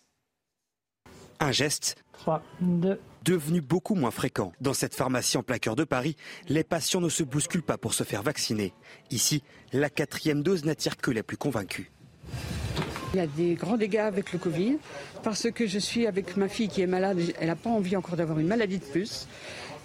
Un 1.39 1.53
geste 1.53 2.03
3, 2.15 2.43
2, 2.61 3.01
devenu 3.23 3.61
beaucoup 3.61 3.95
moins 3.95 4.11
fréquent. 4.11 4.53
Dans 4.61 4.75
cette 4.75 4.97
pharmacie 4.97 5.39
en 5.39 5.45
plein 5.45 5.59
cœur 5.59 5.77
de 5.77 5.85
Paris, 5.85 6.17
les 6.49 6.65
patients 6.65 7.01
ne 7.01 7.09
se 7.09 7.23
bousculent 7.23 7.63
pas 7.63 7.79
pour 7.79 7.95
se 7.95 8.03
faire 8.03 8.25
vacciner. 8.25 8.75
Ici, 9.13 9.45
la 9.73 9.91
quatrième 9.91 10.43
dose 10.43 10.65
n'attire 10.65 10.97
que 10.97 11.13
les 11.13 11.23
plus 11.23 11.37
convaincus. 11.37 11.87
Il 13.17 13.21
y 13.21 13.23
a 13.23 13.27
des 13.27 13.55
grands 13.55 13.79
dégâts 13.79 13.97
avec 13.97 14.35
le 14.35 14.39
Covid 14.39 14.77
parce 15.23 15.51
que 15.51 15.67
je 15.67 15.79
suis 15.79 16.07
avec 16.07 16.37
ma 16.37 16.49
fille 16.49 16.69
qui 16.69 16.83
est 16.83 16.87
malade. 16.87 17.19
Elle 17.41 17.47
n'a 17.47 17.57
pas 17.57 17.71
envie 17.71 17.97
encore 17.97 18.15
d'avoir 18.15 18.39
une 18.39 18.47
maladie 18.47 18.77
de 18.77 18.85
plus 18.85 19.27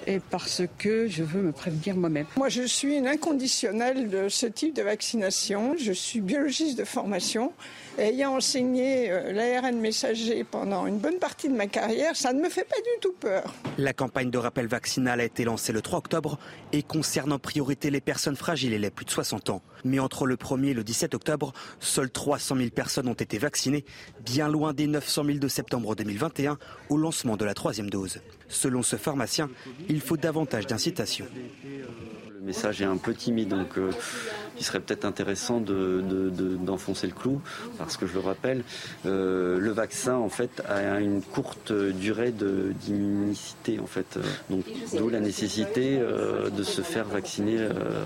et 0.08 0.20
parce 0.20 0.64
que 0.78 1.08
je 1.08 1.24
veux 1.24 1.42
me 1.42 1.52
prévenir 1.52 1.96
moi-même. 1.96 2.26
Moi, 2.38 2.50
je 2.50 2.64
suis 2.64 2.96
une 2.96 3.08
inconditionnelle 3.08 4.10
de 4.10 4.30
ce 4.30 4.46
type 4.46 4.76
de 4.76 4.82
vaccination. 4.82 5.76
Je 5.78 5.92
suis 5.92 6.22
biologiste 6.22 6.78
de 6.78 6.84
formation. 6.84 7.54
Et 7.98 8.04
ayant 8.04 8.38
enseigné 8.38 9.12
euh, 9.12 9.34
l'ARN 9.34 9.78
messager 9.78 10.44
pendant 10.44 10.88
une 10.88 10.98
bonne 10.98 11.20
partie 11.20 11.50
de 11.50 11.54
ma 11.54 11.68
carrière, 11.68 12.16
ça 12.16 12.32
ne 12.32 12.42
me 12.42 12.50
fait 12.50 12.64
pas 12.64 12.78
du 12.78 13.00
tout 13.02 13.12
peur. 13.20 13.54
La 13.78 13.92
campagne 13.94 14.32
de 14.32 14.38
rappel 14.38 14.68
vaccinal 14.68 15.20
a 15.20 15.26
été 15.26 15.44
lancée 15.44 15.74
le 15.74 15.82
3 15.82 16.00
octobre 16.00 16.40
et 16.72 16.84
concerne 16.84 17.34
en 17.34 17.40
priorité 17.40 17.90
les 17.90 18.02
personnes 18.02 18.38
fragiles 18.38 18.74
et 18.74 18.80
les 18.80 18.92
plus 18.92 19.06
de 19.06 19.12
60 19.12 19.50
ans. 19.50 19.62
Mais 19.84 20.00
entre 20.00 20.26
le 20.26 20.36
1er 20.36 20.68
et 20.68 20.74
le 20.74 20.84
17 20.84 21.16
octobre, 21.16 21.52
seules 21.80 22.10
300 22.10 22.56
000 22.56 22.70
personnes 22.70 23.10
ont 23.10 23.14
été 23.22 23.38
vaccinées, 23.38 23.86
bien 24.26 24.48
loin 24.48 24.74
des 24.74 24.88
900 24.88 25.26
000 25.26 25.38
de 25.38 25.48
septembre 25.48 25.96
2021 25.96 26.58
au 26.90 26.98
lancement 26.98 27.38
de 27.38 27.46
la 27.46 27.54
troisième 27.54 27.90
dose. 27.90 28.22
Selon 28.48 28.84
ce 28.84 28.96
pharmacien, 28.96 29.50
il 29.90 30.02
faut 30.02 30.18
davantage 30.18 30.68
d'incitation. 30.68 31.26
Le 32.42 32.48
message 32.48 32.82
est 32.82 32.86
un 32.86 32.98
peu 32.98 33.14
timide, 33.14 33.50
donc 33.50 33.78
euh, 33.78 33.92
il 34.58 34.66
serait 34.66 34.80
peut-être 34.80 35.06
intéressant 35.06 35.62
d'enfoncer 35.62 37.06
le 37.06 37.14
clou, 37.14 37.40
parce 37.78 37.98
que 37.98 38.08
je 38.08 38.16
le 38.16 38.20
rappelle, 38.20 38.64
euh, 39.06 39.60
le 39.60 39.70
vaccin 39.70 40.16
en 40.16 40.30
fait 40.30 40.64
a 40.68 41.00
une 41.00 41.22
courte 41.22 41.72
durée 41.72 42.32
d'immunicité 42.32 43.80
en 43.80 43.86
fait, 43.86 44.18
donc 44.50 44.66
d'où 44.98 45.10
la 45.10 45.20
nécessité 45.20 46.00
euh, 46.00 46.50
de 46.50 46.64
se 46.64 46.82
faire 46.82 47.06
vacciner 47.06 47.60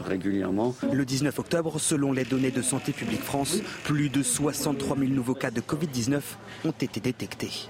régulièrement. 0.06 0.76
Le 0.92 1.06
19 1.06 1.40
octobre, 1.40 1.80
selon 1.80 2.12
les 2.12 2.26
données 2.26 2.52
de 2.52 2.62
Santé 2.62 2.92
publique 2.92 3.24
France, 3.24 3.60
plus 3.86 4.10
de 4.10 4.22
63 4.22 4.98
000 4.98 5.12
nouveaux 5.12 5.36
cas 5.36 5.52
de 5.52 5.62
Covid-19 5.62 6.20
ont 6.66 6.72
été 6.72 7.00
détectés. 7.00 7.70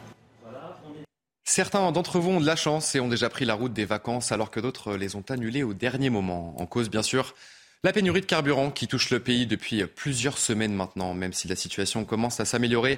Certains 1.47 1.91
d'entre 1.91 2.19
vous 2.19 2.31
ont 2.31 2.41
de 2.41 2.45
la 2.45 2.55
chance 2.55 2.95
et 2.95 2.99
ont 2.99 3.07
déjà 3.07 3.29
pris 3.29 3.45
la 3.45 3.53
route 3.53 3.71
des 3.71 3.85
vacances 3.85 4.31
alors 4.31 4.49
que 4.49 4.59
d'autres 4.59 4.95
les 4.95 5.15
ont 5.15 5.23
annulées 5.29 5.61
au 5.61 5.75
dernier 5.75 6.09
moment. 6.09 6.59
En 6.59 6.65
cause, 6.65 6.89
bien 6.89 7.03
sûr, 7.03 7.35
la 7.83 7.93
pénurie 7.93 8.21
de 8.21 8.25
carburant 8.25 8.71
qui 8.71 8.87
touche 8.87 9.11
le 9.11 9.19
pays 9.19 9.45
depuis 9.45 9.85
plusieurs 9.85 10.39
semaines 10.39 10.73
maintenant, 10.73 11.13
même 11.13 11.33
si 11.33 11.47
la 11.47 11.55
situation 11.55 12.03
commence 12.03 12.39
à 12.39 12.45
s'améliorer. 12.45 12.97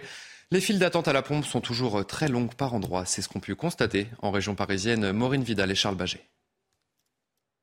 Les 0.49 0.61
files 0.61 0.79
d'attente 0.79 1.09
à 1.09 1.13
la 1.13 1.23
pompe 1.23 1.43
sont 1.43 1.59
toujours 1.59 2.07
très 2.07 2.29
longues 2.29 2.53
par 2.53 2.73
endroits. 2.73 3.05
C'est 3.05 3.21
ce 3.21 3.27
qu'ont 3.27 3.41
pu 3.41 3.53
constater 3.53 4.07
en 4.21 4.31
région 4.31 4.55
parisienne 4.55 5.11
Maureen 5.11 5.43
Vidal 5.43 5.69
et 5.69 5.75
Charles 5.75 5.97
Baget. 5.97 6.23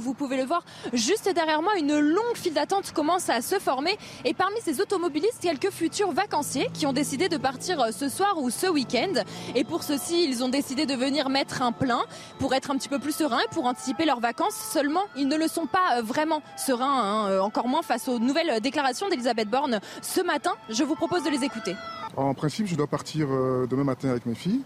Vous 0.02 0.12
pouvez 0.12 0.36
le 0.36 0.42
voir 0.42 0.64
juste 0.92 1.32
derrière 1.32 1.62
moi, 1.62 1.78
une 1.78 1.98
longue 1.98 2.34
file 2.34 2.52
d'attente 2.52 2.90
commence 2.90 3.30
à 3.30 3.40
se 3.40 3.60
former. 3.60 3.96
Et 4.24 4.34
parmi 4.34 4.60
ces 4.60 4.80
automobilistes, 4.80 5.38
quelques 5.40 5.70
futurs 5.70 6.10
vacanciers 6.10 6.68
qui 6.74 6.84
ont 6.84 6.92
décidé 6.92 7.28
de 7.28 7.36
partir 7.36 7.80
euh, 7.80 7.90
ce 7.92 8.08
soir 8.08 8.34
ou 8.38 8.50
ce 8.50 8.66
week-end. 8.66 9.22
Et 9.54 9.62
pour 9.62 9.84
ceci, 9.84 10.26
ils 10.28 10.42
ont 10.42 10.48
décidé 10.48 10.84
de 10.84 10.94
venir 10.94 11.30
mettre 11.30 11.62
un 11.62 11.70
plein 11.70 12.02
pour 12.40 12.54
être 12.54 12.72
un 12.72 12.76
petit 12.76 12.88
peu 12.88 12.98
plus 12.98 13.14
sereins 13.14 13.38
et 13.38 13.54
pour 13.54 13.66
anticiper 13.66 14.04
leurs 14.04 14.18
vacances. 14.18 14.56
Seulement, 14.56 15.04
ils 15.16 15.28
ne 15.28 15.36
le 15.36 15.46
sont 15.46 15.66
pas 15.66 15.98
euh, 15.98 16.02
vraiment 16.02 16.42
sereins, 16.56 17.02
hein, 17.02 17.28
euh, 17.28 17.40
encore 17.40 17.68
moins 17.68 17.82
face 17.82 18.08
aux 18.08 18.18
nouvelles 18.18 18.60
déclarations 18.60 19.08
d'Elisabeth 19.08 19.48
Borne 19.48 19.78
ce 20.02 20.20
matin. 20.20 20.54
Je 20.70 20.82
vous 20.82 20.96
propose 20.96 21.22
de 21.22 21.30
les 21.30 21.44
écouter. 21.44 21.76
En 22.16 22.34
principe, 22.34 22.66
je 22.66 22.74
dois 22.74 22.88
partir 22.88 23.28
demain 23.28 23.84
matin 23.84 24.10
avec 24.10 24.26
mes 24.26 24.34
filles 24.34 24.62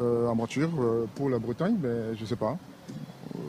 en 0.00 0.34
voiture 0.34 0.70
pour 1.14 1.28
la 1.30 1.38
Bretagne, 1.38 1.76
mais 1.82 2.14
je 2.16 2.22
ne 2.22 2.26
sais 2.26 2.36
pas. 2.36 2.56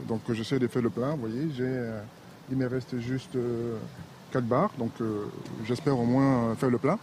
Donc 0.10 0.22
j'essaie 0.32 0.58
de 0.58 0.68
faire 0.68 0.82
le 0.82 0.90
plein, 0.90 1.12
vous 1.12 1.28
voyez, 1.28 1.48
euh, 1.60 2.02
il 2.50 2.58
me 2.58 2.68
reste 2.68 3.00
juste 3.00 3.34
4 3.34 3.38
euh, 3.38 4.42
bars, 4.42 4.72
donc 4.80 4.90
euh, 5.02 5.26
j'espère 5.66 5.98
au 5.98 6.04
moins 6.04 6.56
faire 6.56 6.72
le 6.72 6.80
plein. 6.80 6.98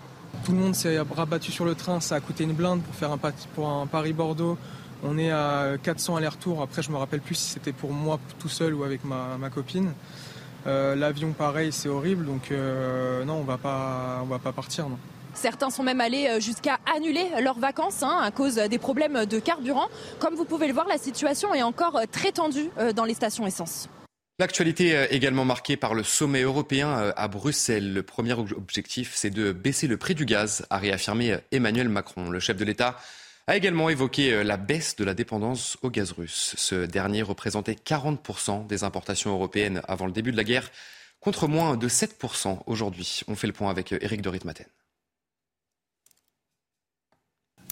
Tout 0.44 0.50
le 0.50 0.58
monde 0.58 0.74
s'est 0.74 0.98
rabattu 0.98 1.52
sur 1.52 1.64
le 1.64 1.76
train, 1.76 2.00
ça 2.00 2.16
a 2.16 2.20
coûté 2.20 2.42
une 2.42 2.52
blinde 2.52 2.82
pour 2.82 2.94
faire 2.96 3.12
un, 3.12 3.86
Paris-Bordeaux. 3.86 4.58
On 5.04 5.18
est 5.18 5.30
à 5.30 5.76
400 5.80 6.16
allers-retours, 6.16 6.60
après 6.60 6.82
je 6.82 6.90
me 6.90 6.96
rappelle 6.96 7.20
plus 7.20 7.36
si 7.36 7.50
c'était 7.50 7.72
pour 7.72 7.92
moi 7.92 8.18
tout 8.40 8.48
seul 8.48 8.74
ou 8.74 8.82
avec 8.82 9.02
ma, 9.04 9.50
copine. 9.54 9.92
L'avion 10.66 11.30
pareil, 11.30 11.70
c'est 11.70 11.88
horrible, 11.88 12.26
donc 12.26 12.50
non, 12.50 13.34
on 13.34 13.44
va 13.44 13.56
pas, 13.56 14.20
on 14.22 14.26
va 14.26 14.40
pas 14.40 14.52
partir. 14.52 14.88
Certains 15.36 15.68
sont 15.68 15.82
même 15.82 16.00
allés 16.00 16.28
euh, 16.28 16.40
jusqu'à 16.40 16.80
annuler 16.96 17.26
leurs 17.42 17.58
vacances 17.58 18.02
hein, 18.02 18.18
à 18.22 18.30
cause 18.30 18.56
des 18.56 18.78
problèmes 18.78 19.26
de 19.26 19.38
carburant. 19.38 19.88
Comme 20.18 20.34
vous 20.34 20.46
pouvez 20.46 20.66
le 20.66 20.72
voir, 20.72 20.88
la 20.88 20.96
situation 20.96 21.52
est 21.54 21.62
encore 21.62 21.96
euh, 21.96 22.04
très 22.10 22.32
tendue 22.32 22.70
euh, 22.78 22.92
dans 22.92 23.04
les 23.04 23.12
stations 23.12 23.46
essence. 23.46 23.88
L'actualité 24.38 25.06
également 25.10 25.44
marquée 25.46 25.76
par 25.78 25.94
le 25.94 26.02
sommet 26.02 26.42
européen 26.42 27.10
à 27.16 27.26
Bruxelles. 27.26 27.94
Le 27.94 28.02
premier 28.02 28.34
objectif, 28.34 29.12
c'est 29.14 29.30
de 29.30 29.50
baisser 29.50 29.86
le 29.86 29.96
prix 29.96 30.14
du 30.14 30.26
gaz, 30.26 30.66
a 30.68 30.76
réaffirmé 30.76 31.38
Emmanuel 31.52 31.88
Macron. 31.88 32.28
Le 32.28 32.38
chef 32.38 32.58
de 32.58 32.64
l'État 32.66 32.98
a 33.46 33.56
également 33.56 33.88
évoqué 33.88 34.44
la 34.44 34.58
baisse 34.58 34.94
de 34.96 35.04
la 35.04 35.14
dépendance 35.14 35.78
au 35.80 35.88
gaz 35.88 36.12
russe. 36.12 36.54
Ce 36.58 36.74
dernier 36.74 37.22
représentait 37.22 37.78
40% 37.82 38.66
des 38.66 38.84
importations 38.84 39.32
européennes 39.32 39.80
avant 39.88 40.04
le 40.04 40.12
début 40.12 40.32
de 40.32 40.36
la 40.36 40.44
guerre, 40.44 40.70
contre 41.20 41.48
moins 41.48 41.78
de 41.78 41.88
7% 41.88 42.58
aujourd'hui. 42.66 43.22
On 43.28 43.36
fait 43.36 43.46
le 43.46 43.54
point 43.54 43.70
avec 43.70 43.92
Eric 43.92 44.20
de 44.20 44.28
Ritmaten. 44.28 44.66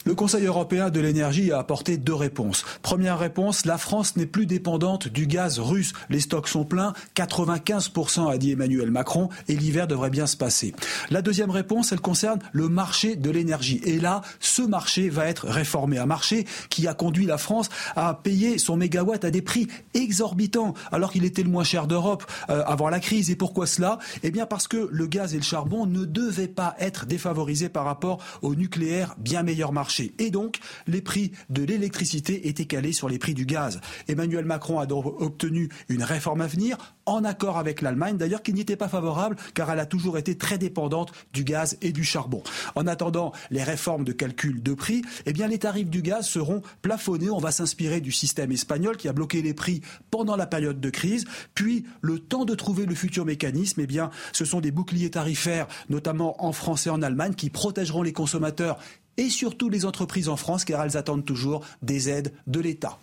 Le 0.06 0.14
Conseil 0.14 0.44
européen 0.44 0.90
de 0.90 1.00
l'énergie 1.00 1.50
a 1.50 1.58
apporté 1.58 1.96
deux 1.96 2.14
réponses. 2.14 2.66
Première 2.82 3.18
réponse, 3.18 3.64
la 3.64 3.78
France 3.78 4.16
n'est 4.16 4.26
plus 4.26 4.44
dépendante 4.44 5.08
du 5.08 5.26
gaz 5.26 5.58
russe. 5.58 5.94
Les 6.10 6.20
stocks 6.20 6.48
sont 6.48 6.66
pleins, 6.66 6.92
95% 7.16 8.30
a 8.30 8.36
dit 8.36 8.52
Emmanuel 8.52 8.90
Macron, 8.90 9.30
et 9.48 9.56
l'hiver 9.56 9.86
devrait 9.86 10.10
bien 10.10 10.26
se 10.26 10.36
passer. 10.36 10.74
La 11.08 11.22
deuxième 11.22 11.50
réponse, 11.50 11.90
elle 11.92 12.02
concerne 12.02 12.40
le 12.52 12.68
marché 12.68 13.16
de 13.16 13.30
l'énergie. 13.30 13.80
Et 13.84 13.98
là, 13.98 14.20
ce 14.40 14.60
marché 14.60 15.08
va 15.08 15.26
être 15.26 15.46
réformé. 15.48 15.96
Un 15.96 16.04
marché 16.04 16.44
qui 16.68 16.86
a 16.86 16.92
conduit 16.92 17.24
la 17.24 17.38
France 17.38 17.70
à 17.96 18.12
payer 18.12 18.58
son 18.58 18.76
mégawatt 18.76 19.24
à 19.24 19.30
des 19.30 19.40
prix 19.40 19.68
exorbitants, 19.94 20.74
alors 20.92 21.12
qu'il 21.12 21.24
était 21.24 21.42
le 21.42 21.48
moins 21.48 21.64
cher 21.64 21.86
d'Europe 21.86 22.24
euh, 22.50 22.62
avant 22.66 22.90
la 22.90 23.00
crise. 23.00 23.30
Et 23.30 23.36
pourquoi 23.36 23.66
cela? 23.66 23.98
Eh 24.22 24.30
bien 24.30 24.44
parce 24.44 24.68
que 24.68 24.86
le 24.92 25.06
gaz 25.06 25.32
et 25.32 25.38
le 25.38 25.42
charbon 25.42 25.86
ne 25.86 26.04
devaient 26.04 26.46
pas 26.46 26.76
être 26.78 27.06
défavorisés 27.06 27.70
par 27.70 27.86
rapport 27.86 28.18
au 28.42 28.54
nucléaire, 28.54 29.14
bien 29.16 29.42
meilleur 29.42 29.72
marché. 29.72 29.93
Et 30.00 30.30
donc, 30.30 30.58
les 30.86 31.00
prix 31.00 31.32
de 31.50 31.62
l'électricité 31.62 32.48
étaient 32.48 32.64
calés 32.64 32.92
sur 32.92 33.08
les 33.08 33.18
prix 33.18 33.34
du 33.34 33.46
gaz. 33.46 33.80
Emmanuel 34.08 34.44
Macron 34.44 34.78
a 34.78 34.86
donc 34.86 35.06
obtenu 35.20 35.68
une 35.88 36.02
réforme 36.02 36.40
à 36.40 36.46
venir, 36.46 36.94
en 37.06 37.24
accord 37.24 37.58
avec 37.58 37.82
l'Allemagne, 37.82 38.16
d'ailleurs 38.16 38.42
qui 38.42 38.52
n'y 38.52 38.60
était 38.60 38.76
pas 38.76 38.88
favorable, 38.88 39.36
car 39.54 39.70
elle 39.70 39.80
a 39.80 39.86
toujours 39.86 40.18
été 40.18 40.36
très 40.36 40.58
dépendante 40.58 41.12
du 41.32 41.44
gaz 41.44 41.76
et 41.82 41.92
du 41.92 42.04
charbon. 42.04 42.42
En 42.74 42.86
attendant 42.86 43.32
les 43.50 43.62
réformes 43.62 44.04
de 44.04 44.12
calcul 44.12 44.62
de 44.62 44.74
prix, 44.74 45.02
eh 45.26 45.32
bien, 45.32 45.48
les 45.48 45.58
tarifs 45.58 45.90
du 45.90 46.02
gaz 46.02 46.26
seront 46.26 46.62
plafonnés. 46.82 47.30
On 47.30 47.38
va 47.38 47.52
s'inspirer 47.52 48.00
du 48.00 48.12
système 48.12 48.52
espagnol 48.52 48.96
qui 48.96 49.08
a 49.08 49.12
bloqué 49.12 49.42
les 49.42 49.54
prix 49.54 49.82
pendant 50.10 50.36
la 50.36 50.46
période 50.46 50.80
de 50.80 50.90
crise. 50.90 51.24
Puis, 51.54 51.84
le 52.00 52.18
temps 52.18 52.44
de 52.44 52.54
trouver 52.54 52.86
le 52.86 52.94
futur 52.94 53.24
mécanisme, 53.24 53.80
eh 53.80 53.86
bien, 53.86 54.10
ce 54.32 54.44
sont 54.44 54.60
des 54.60 54.70
boucliers 54.70 55.10
tarifaires, 55.10 55.66
notamment 55.88 56.44
en 56.44 56.52
France 56.52 56.86
et 56.86 56.90
en 56.90 57.02
Allemagne, 57.02 57.34
qui 57.34 57.50
protégeront 57.50 58.02
les 58.02 58.12
consommateurs 58.12 58.78
et 59.16 59.30
surtout 59.30 59.68
les 59.68 59.84
entreprises 59.84 60.28
en 60.28 60.36
France, 60.36 60.64
car 60.64 60.82
elles 60.82 60.96
attendent 60.96 61.24
toujours 61.24 61.64
des 61.82 62.08
aides 62.08 62.32
de 62.46 62.60
l'État. 62.60 62.98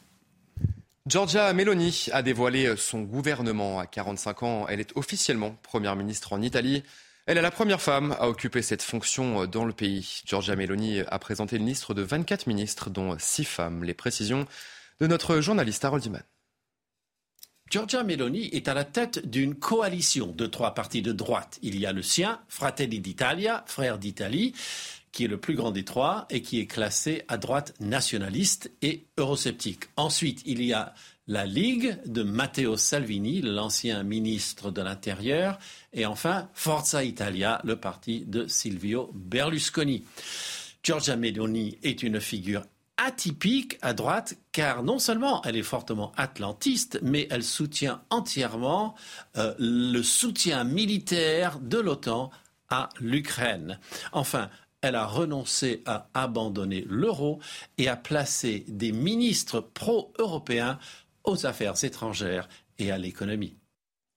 Giorgia 1.08 1.52
Meloni 1.54 2.08
a 2.12 2.22
dévoilé 2.22 2.76
son 2.78 3.02
gouvernement. 3.02 3.80
À 3.80 3.88
45 3.88 4.44
ans, 4.44 4.66
elle 4.70 4.80
est 4.80 4.96
officiellement 4.96 5.58
première 5.64 5.96
ministre 5.96 6.34
en 6.34 6.42
Italie. 6.42 6.84
Elle 7.26 7.38
est 7.38 7.42
la 7.42 7.52
première 7.52 7.82
femme 7.82 8.16
à 8.20 8.28
occuper 8.28 8.62
cette 8.62 8.82
fonction 8.82 9.46
dans 9.46 9.66
le 9.66 9.74
pays. 9.74 10.22
Giorgia 10.26 10.56
Meloni 10.56 11.00
a 11.00 11.20
présenté 11.20 11.58
une 11.58 11.66
liste 11.66 11.92
de 11.92 12.02
24 12.02 12.48
ministres, 12.48 12.90
dont 12.90 13.16
6 13.18 13.46
femmes. 13.46 13.84
Les 13.84 13.94
précisions 13.94 14.46
de 15.00 15.08
notre 15.08 15.42
journaliste 15.42 15.84
Harold 15.86 16.06
Iman. 16.06 16.22
Giorgia 17.72 18.04
Meloni 18.04 18.50
est 18.52 18.68
à 18.68 18.74
la 18.74 18.84
tête 18.84 19.26
d'une 19.26 19.56
coalition 19.56 20.28
de 20.28 20.46
trois 20.46 20.74
partis 20.74 21.02
de 21.02 21.14
droite. 21.14 21.58
Il 21.62 21.80
y 21.80 21.86
a 21.86 21.94
le 21.94 22.02
sien, 22.02 22.42
Fratelli 22.50 23.00
d'Italia, 23.00 23.64
Frères 23.66 23.98
d'Italie, 23.98 24.54
qui 25.12 25.26
est 25.26 25.28
le 25.28 25.40
plus 25.40 25.56
grand 25.56 25.72
des 25.72 25.84
trois 25.84 26.26
et 26.30 26.42
qui 26.42 26.60
est 26.60 26.68
classé 26.68 27.24
à 27.28 27.38
droite 27.38 27.74
nationaliste 27.80 28.72
et 28.82 29.06
eurosceptique. 29.18 29.86
Ensuite, 29.98 30.42
il 30.46 30.64
y 30.64 30.74
a 30.74 30.94
la 31.28 31.46
Ligue 31.46 31.98
de 32.06 32.24
Matteo 32.24 32.78
Salvini, 32.78 33.42
l'ancien 33.42 34.04
ministre 34.04 34.72
de 34.72 34.82
l'Intérieur, 34.82 35.60
et 35.94 36.06
enfin 36.06 36.50
Forza 36.54 37.04
Italia, 37.04 37.62
le 37.64 37.76
parti 37.76 38.26
de 38.26 38.48
Silvio 38.48 39.12
Berlusconi. 39.14 40.04
Giorgia 40.84 41.16
Meloni 41.16 41.78
est 41.84 42.04
une 42.04 42.20
figure 42.20 42.64
atypique 42.98 43.78
à 43.82 43.94
droite 43.94 44.36
car 44.52 44.84
non 44.84 45.00
seulement 45.00 45.42
elle 45.44 45.58
est 45.58 45.64
fortement 45.64 46.12
atlantiste, 46.18 47.00
mais 47.02 47.28
elle 47.32 47.44
soutient 47.44 48.02
entièrement 48.10 48.96
euh, 49.38 49.54
le 49.58 50.02
soutien 50.02 50.64
militaire 50.64 51.60
de 51.60 51.80
l'OTAN 51.80 52.32
à 52.70 52.90
l'Ukraine. 53.00 53.80
Enfin, 54.12 54.50
elle 54.82 54.96
a 54.96 55.06
renoncé 55.06 55.84
à 55.86 56.10
abandonner 56.14 56.86
l'euro 56.90 57.40
et 57.78 57.88
a 57.88 57.96
placé 57.96 58.66
des 58.68 58.92
ministres 58.92 59.62
pro-européens 59.62 60.80
aux 61.24 61.46
affaires 61.46 61.84
étrangères 61.84 62.50
et 62.80 62.92
à 62.92 62.98
l'économie. 62.98 63.56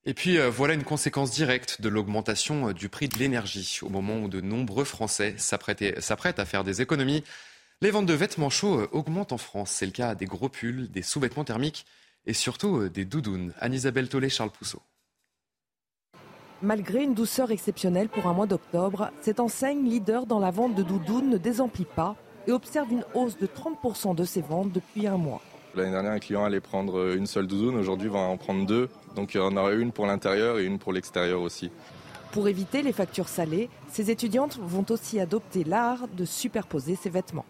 Et 0.07 0.15
puis 0.15 0.39
euh, 0.39 0.51
voilà 0.51 0.75
une 0.75 0.85
conséquence 0.85 1.31
directe 1.31 1.81
de 1.81 1.89
l'augmentation 1.89 2.69
euh, 2.69 2.73
du 2.75 2.89
prix 2.89 3.09
de 3.09 3.19
l'énergie. 3.19 3.79
Au 3.83 3.89
moment 3.89 4.19
où 4.19 4.29
de 4.29 4.41
nombreux 4.41 4.85
Français 4.85 5.35
s'apprêtent 5.39 6.39
à 6.39 6.45
faire 6.45 6.65
des 6.65 6.83
économies, 6.83 7.25
les 7.81 7.91
ventes 7.91 8.07
de 8.07 8.15
vêtements 8.15 8.51
chauds 8.51 8.81
euh, 8.81 8.89
augmentent 8.93 9.33
en 9.33 9.39
France. 9.39 9.71
C'est 9.71 9.87
le 9.87 9.93
cas 9.93 10.15
des 10.15 10.27
gros 10.27 10.49
pulls, 10.49 10.91
des 10.91 11.03
sous-vêtements 11.03 11.45
thermiques 11.45 11.87
et 12.27 12.35
surtout 12.35 12.89
des 12.89 13.05
doudounes. 13.05 13.53
Anne-Isabelle 13.61 14.09
Tollet, 14.09 14.31
Charles 14.31 14.51
Pousseau. 14.51 14.83
Malgré 16.65 17.03
une 17.03 17.13
douceur 17.13 17.51
exceptionnelle 17.51 18.09
pour 18.09 18.27
un 18.27 18.33
mois 18.33 18.47
d'octobre, 18.47 19.11
cette 19.21 19.39
enseigne 19.39 19.87
leader 19.87 20.25
dans 20.25 20.39
la 20.39 20.51
vente 20.51 20.75
de 20.75 20.83
doudounes 20.83 21.29
ne 21.29 21.37
désemplit 21.37 21.85
pas 21.85 22.17
et 22.47 22.53
observe 22.53 22.91
une 22.91 23.05
hausse 23.13 23.37
de 23.37 23.47
30% 23.47 24.15
de 24.15 24.25
ses 24.25 24.41
ventes 24.41 24.73
depuis 24.73 25.07
un 25.07 25.19
mois. 25.19 25.43
L'année 25.75 25.91
dernière, 25.91 26.13
un 26.13 26.19
client 26.19 26.43
allait 26.43 26.63
prendre 26.63 27.15
une 27.15 27.27
seule 27.27 27.47
doudoune. 27.47 27.77
Aujourd'hui, 27.77 28.09
il 28.09 28.13
va 28.13 28.21
en 28.21 28.39
prendre 28.39 28.65
deux. 28.65 28.89
Donc 29.15 29.35
il 29.35 29.37
y 29.37 29.41
en 29.41 29.55
aura 29.59 29.75
une 29.75 29.93
pour 29.93 30.07
l'intérieur 30.07 30.59
et 30.59 30.65
une 30.65 30.79
pour 30.79 30.95
l'extérieur 30.95 31.43
aussi. 31.43 31.71
Pour 32.33 32.49
éviter 32.49 32.81
les 32.81 32.93
factures 32.93 33.29
salées, 33.29 33.69
ces 33.89 34.11
étudiantes 34.11 34.59
vont 34.59 34.87
aussi 34.89 35.21
adopter 35.21 35.65
l'art 35.65 36.09
de 36.17 36.25
superposer 36.25 36.97
ses 36.97 37.11
vêtements. 37.11 37.45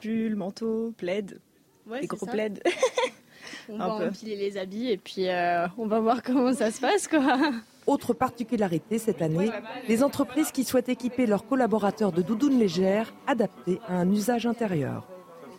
Pull, 0.00 0.36
manteau, 0.36 0.94
plaid, 0.96 1.38
ouais, 1.86 2.00
des 2.00 2.06
gros 2.06 2.24
plaids. 2.24 2.62
on 3.68 3.76
va 3.76 4.08
empiler 4.08 4.36
les 4.36 4.56
habits 4.56 4.90
et 4.90 4.96
puis 4.96 5.28
euh, 5.28 5.66
on 5.76 5.86
va 5.86 6.00
voir 6.00 6.22
comment 6.22 6.54
ça 6.54 6.70
se 6.70 6.80
passe. 6.80 7.08
Quoi. 7.08 7.50
Autre 7.86 8.14
particularité 8.14 8.98
cette 8.98 9.20
année, 9.20 9.50
les 9.88 10.02
entreprises 10.02 10.52
qui 10.52 10.64
souhaitent 10.64 10.88
équiper 10.88 11.26
leurs 11.26 11.46
collaborateurs 11.46 12.12
de 12.12 12.22
doudounes 12.22 12.58
légères 12.58 13.12
adaptées 13.26 13.78
à 13.86 13.98
un 13.98 14.10
usage 14.10 14.46
intérieur. 14.46 15.06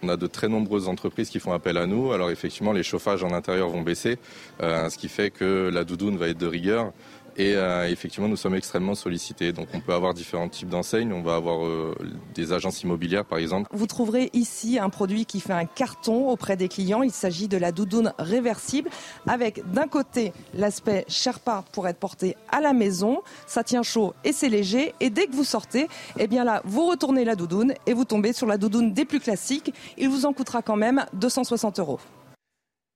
On 0.01 0.10
a 0.10 0.17
de 0.17 0.27
très 0.27 0.48
nombreuses 0.48 0.88
entreprises 0.88 1.29
qui 1.29 1.39
font 1.39 1.53
appel 1.53 1.77
à 1.77 1.86
nous. 1.88 2.12
Alors 2.12 2.29
effectivement, 2.29 2.74
les 2.74 2.84
chauffages 2.84 3.24
en 3.24 3.32
intérieur 3.32 3.70
vont 3.70 3.82
baisser, 3.82 4.17
euh, 4.62 4.89
ce 4.89 4.98
qui 4.98 5.08
fait 5.08 5.32
que 5.32 5.70
la 5.74 5.84
doudoune 5.84 6.17
va 6.17 6.27
être 6.27 6.38
de 6.38 6.48
rigueur. 6.48 6.91
Et 7.38 7.56
euh, 7.56 7.89
effectivement, 7.89 8.27
nous 8.27 8.38
sommes 8.38 8.56
extrêmement 8.56 8.96
sollicités. 8.96 9.51
Donc, 9.51 9.68
on 9.74 9.82
peut 9.82 9.94
avoir 9.94 10.13
différents 10.13 10.48
types 10.48 10.70
d'enseignes. 10.70 11.12
On 11.12 11.22
va 11.22 11.36
avoir 11.36 11.65
euh, 11.65 11.94
des 12.34 12.54
agences 12.54 12.82
immobilières, 12.84 13.25
par 13.25 13.39
exemple. 13.39 13.70
Vous 13.74 13.88
trouverez 13.88 14.30
ici 14.34 14.80
un 14.80 14.89
produit 14.89 15.25
qui 15.25 15.42
fait 15.42 15.54
un 15.54 15.65
carton 15.65 16.30
auprès 16.30 16.56
des 16.56 16.70
clients. 16.70 17.04
Il 17.04 17.12
s'agit 17.12 17.48
de 17.48 17.58
la 17.58 17.72
doudoune 17.72 18.13
réversible, 18.20 18.89
avec 19.27 19.70
d'un 19.72 19.88
côté 19.88 20.32
l'aspect 20.54 21.06
Sherpa 21.10 21.65
pour 21.74 21.88
être 21.88 22.00
porté 22.00 22.38
à 22.51 22.62
la 22.62 22.74
maison. 22.74 23.22
Ça 23.48 23.63
tient 23.63 23.84
chaud 23.84 24.13
et 24.24 24.32
c'est 24.32 24.50
léger. 24.50 24.94
Et 25.01 25.10
dès 25.10 25.27
que 25.27 25.34
vous 25.34 25.44
sortez, 25.44 25.88
eh 26.18 26.27
bien 26.27 26.44
là, 26.46 26.62
vous 26.63 26.86
retournez 26.88 27.25
la 27.25 27.36
doudoune 27.36 27.74
et 27.86 27.94
vous 27.94 28.06
tombez 28.06 28.32
sur 28.32 28.48
la 28.48 28.58
doudoune 28.58 28.94
des 28.94 29.06
plus 29.06 29.20
classiques. 29.20 29.74
Il 29.98 30.10
vous 30.10 30.25
en 30.25 30.34
coûtera 30.34 30.62
quand 30.62 30.77
même 30.77 31.06
260 31.13 31.80
euros. 31.80 32.00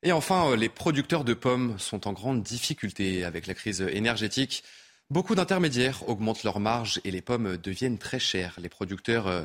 Et 0.01 0.11
enfin, 0.11 0.51
euh, 0.51 0.55
les 0.55 0.69
producteurs 0.69 1.25
de 1.25 1.33
pommes 1.33 1.77
sont 1.77 2.07
en 2.07 2.13
grande 2.13 2.41
difficulté 2.41 3.25
avec 3.25 3.47
la 3.47 3.53
crise 3.53 3.81
énergétique. 3.81 4.63
Beaucoup 5.09 5.35
d'intermédiaires 5.35 6.07
augmentent 6.07 6.43
leurs 6.43 6.59
marges 6.59 7.01
et 7.03 7.11
les 7.11 7.21
pommes 7.21 7.57
deviennent 7.57 7.97
très 7.97 8.19
chères. 8.19 8.55
Les 8.61 8.69
producteurs 8.69 9.27
euh, 9.27 9.43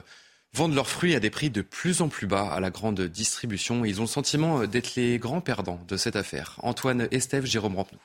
vendent 0.52 0.75
leurs 0.75 0.88
fruits 0.88 1.16
à 1.16 1.20
des 1.20 1.30
prix 1.30 1.50
de 1.50 1.62
plus 1.62 2.02
en 2.02 2.08
plus 2.08 2.28
bas 2.28 2.46
à 2.46 2.61
la 2.61 2.70
grande 2.70 3.00
distribution. 3.00 3.84
Ils 3.84 3.99
ont 3.99 4.04
le 4.04 4.08
sentiment 4.08 4.61
euh, 4.61 4.66
d'être 4.68 4.94
les 4.94 5.18
grands 5.18 5.40
perdants 5.40 5.80
de 5.88 5.96
cette 5.96 6.16
affaire. 6.16 6.61
Antoine 6.62 7.08
Estève, 7.11 7.46
Jérôme 7.46 7.75
Rampenou. 7.75 8.00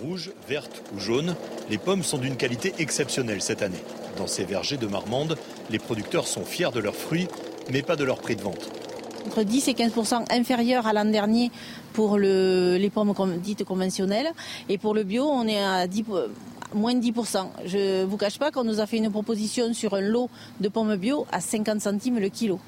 Rouge, 0.00 0.32
verte 0.48 0.82
ou 0.94 1.00
jaune, 1.00 1.36
les 1.68 1.78
pommes 1.78 2.02
sont 2.02 2.18
d'une 2.18 2.36
qualité 2.36 2.72
exceptionnelle 2.78 3.42
cette 3.42 3.62
année. 3.62 3.82
Dans 4.16 4.26
ces 4.26 4.44
vergers 4.44 4.78
de 4.78 4.86
Marmande, 4.86 5.38
les 5.68 5.78
producteurs 5.78 6.26
sont 6.26 6.46
fiers 6.46 6.72
de 6.72 6.80
leurs 6.80 6.96
fruits, 6.96 7.28
mais 7.70 7.82
pas 7.82 7.96
de 7.96 8.04
leur 8.04 8.20
prix 8.20 8.36
de 8.36 8.42
vente 8.42 8.83
entre 9.26 9.42
10 9.42 9.68
et 9.68 9.72
15% 9.72 10.32
inférieur 10.32 10.86
à 10.86 10.92
l'an 10.92 11.04
dernier 11.04 11.50
pour 11.92 12.18
les 12.18 12.90
pommes 12.92 13.14
dites 13.38 13.64
conventionnelles. 13.64 14.30
Et 14.68 14.78
pour 14.78 14.94
le 14.94 15.02
bio, 15.04 15.24
on 15.24 15.46
est 15.46 15.62
à 15.62 15.86
moins 16.74 16.94
de 16.94 17.00
10% 17.00 17.46
Je 17.66 18.02
ne 18.02 18.04
vous 18.04 18.16
cache 18.16 18.38
pas 18.38 18.50
qu'on 18.50 18.64
nous 18.64 18.80
a 18.80 18.86
fait 18.86 18.98
une 18.98 19.10
proposition 19.10 19.72
sur 19.72 19.94
un 19.94 20.00
lot 20.00 20.28
de 20.60 20.68
pommes 20.68 20.96
bio 20.96 21.26
à 21.32 21.40
50 21.40 21.80
centimes 21.80 22.18
le 22.18 22.28
kilo. 22.28 22.58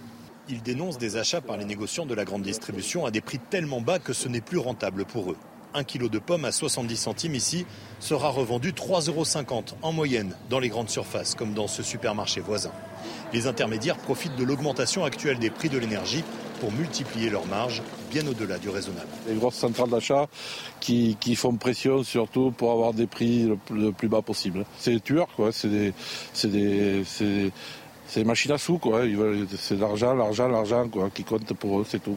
Ils 0.49 0.63
dénoncent 0.63 0.99
des 0.99 1.17
achats 1.17 1.41
par 1.41 1.57
les 1.57 1.65
négociants 1.65 2.07
de 2.07 2.15
la 2.15 2.25
grande 2.25 2.43
distribution 2.43 3.05
à 3.05 3.11
des 3.11 3.21
prix 3.21 3.41
tellement 3.51 3.81
bas 3.81 3.99
que 3.99 4.13
ce 4.13 4.29
n'est 4.29 4.41
plus 4.41 4.59
rentable 4.59 5.05
pour 5.05 5.33
eux. 5.33 5.37
Un 5.77 5.85
kilo 5.85 6.09
de 6.09 6.19
pommes 6.19 6.47
à 6.47 6.53
70 6.53 6.97
centimes 6.97 7.35
ici 7.35 7.67
sera 8.01 8.31
revendu 8.31 8.73
3,50 8.73 9.11
euros 9.11 9.65
en 9.83 9.93
moyenne 9.93 10.35
dans 10.49 10.59
les 10.59 10.71
grandes 10.71 10.89
surfaces, 10.89 11.35
comme 11.35 11.53
dans 11.53 11.69
ce 11.69 11.83
supermarché 11.83 12.41
voisin. 12.41 12.73
Les 13.35 13.47
intermédiaires 13.47 13.99
profitent 13.99 14.37
de 14.37 14.45
l'augmentation 14.45 15.05
actuelle 15.05 15.39
des 15.39 15.51
prix 15.51 15.69
de 15.69 15.77
l'énergie 15.77 16.25
pour 16.61 16.73
multiplier 16.73 17.29
leurs 17.29 17.45
marges 17.45 17.83
bien 18.11 18.27
au-delà 18.27 18.57
du 18.57 18.71
raisonnable. 18.71 19.07
Les 19.29 19.35
grosses 19.35 19.57
centrales 19.57 19.91
d'achat 19.91 20.29
qui, 20.81 21.15
font 21.37 21.55
pression 21.57 22.03
surtout 22.05 22.53
pour 22.53 22.73
avoir 22.73 22.95
des 22.95 23.07
prix 23.07 23.47
le, 23.71 23.93
plus 23.93 24.09
bas 24.09 24.23
possible. 24.23 24.65
C'est 24.79 24.93
des 24.93 25.01
tueurs, 25.01 25.29
quoi. 25.37 25.53
C'est 25.53 25.69
des, 25.69 25.93
des, 26.45 27.03
des, 28.15 28.25
machines 28.25 28.53
à 28.53 28.57
sous, 28.57 28.79
quoi. 28.79 29.03
C'est 29.59 29.79
l'argent, 29.79 30.15
l'argent, 30.15 30.49
l'argent, 30.49 30.89
quoi, 30.89 31.11
qui 31.11 31.23
compte 31.23 31.53
pour 31.53 31.81
eux, 31.81 31.87
c'est 31.87 32.03
tout. 32.03 32.17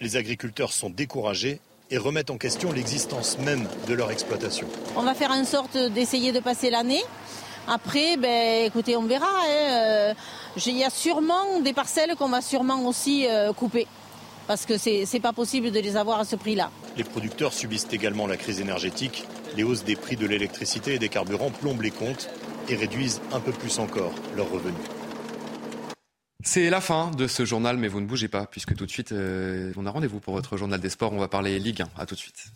Les 0.00 0.16
agriculteurs 0.16 0.72
sont 0.72 0.90
découragés 0.90 1.60
et 1.90 1.98
remettent 1.98 2.30
en 2.30 2.38
question 2.38 2.72
l'existence 2.72 3.38
même 3.38 3.66
de 3.88 3.94
leur 3.94 4.10
exploitation. 4.10 4.66
On 4.96 5.02
va 5.02 5.14
faire 5.14 5.30
en 5.30 5.44
sorte 5.44 5.76
d'essayer 5.76 6.32
de 6.32 6.40
passer 6.40 6.70
l'année. 6.70 7.02
Après, 7.68 8.16
ben, 8.16 8.64
écoutez, 8.64 8.96
on 8.96 9.04
verra. 9.04 9.26
Hein. 9.26 9.72
Euh, 9.72 10.14
il 10.66 10.76
y 10.76 10.84
a 10.84 10.90
sûrement 10.90 11.60
des 11.60 11.72
parcelles 11.72 12.14
qu'on 12.16 12.28
va 12.28 12.40
sûrement 12.40 12.84
aussi 12.86 13.26
euh, 13.28 13.52
couper. 13.52 13.86
Parce 14.46 14.66
que 14.66 14.78
ce 14.78 15.12
n'est 15.12 15.20
pas 15.20 15.32
possible 15.32 15.70
de 15.70 15.78
les 15.78 15.96
avoir 15.96 16.18
à 16.18 16.24
ce 16.24 16.34
prix-là. 16.34 16.70
Les 16.96 17.04
producteurs 17.04 17.52
subissent 17.52 17.86
également 17.92 18.26
la 18.26 18.36
crise 18.36 18.60
énergétique. 18.60 19.24
Les 19.56 19.62
hausses 19.62 19.84
des 19.84 19.94
prix 19.94 20.16
de 20.16 20.26
l'électricité 20.26 20.94
et 20.94 20.98
des 20.98 21.08
carburants 21.08 21.50
plombent 21.50 21.82
les 21.82 21.92
comptes 21.92 22.28
et 22.68 22.74
réduisent 22.74 23.20
un 23.32 23.40
peu 23.40 23.52
plus 23.52 23.78
encore 23.78 24.12
leurs 24.36 24.50
revenus. 24.50 24.74
C'est 26.42 26.70
la 26.70 26.80
fin 26.80 27.10
de 27.10 27.26
ce 27.26 27.44
journal, 27.44 27.76
mais 27.76 27.88
vous 27.88 28.00
ne 28.00 28.06
bougez 28.06 28.28
pas, 28.28 28.46
puisque 28.46 28.74
tout 28.74 28.86
de 28.86 28.90
suite, 28.90 29.12
euh, 29.12 29.72
on 29.76 29.84
a 29.84 29.90
rendez-vous 29.90 30.20
pour 30.20 30.32
votre 30.32 30.56
journal 30.56 30.80
des 30.80 30.88
sports. 30.88 31.12
On 31.12 31.18
va 31.18 31.28
parler 31.28 31.58
Ligue 31.58 31.82
1. 31.82 31.88
À 31.98 32.06
tout 32.06 32.14
de 32.14 32.20
suite. 32.20 32.46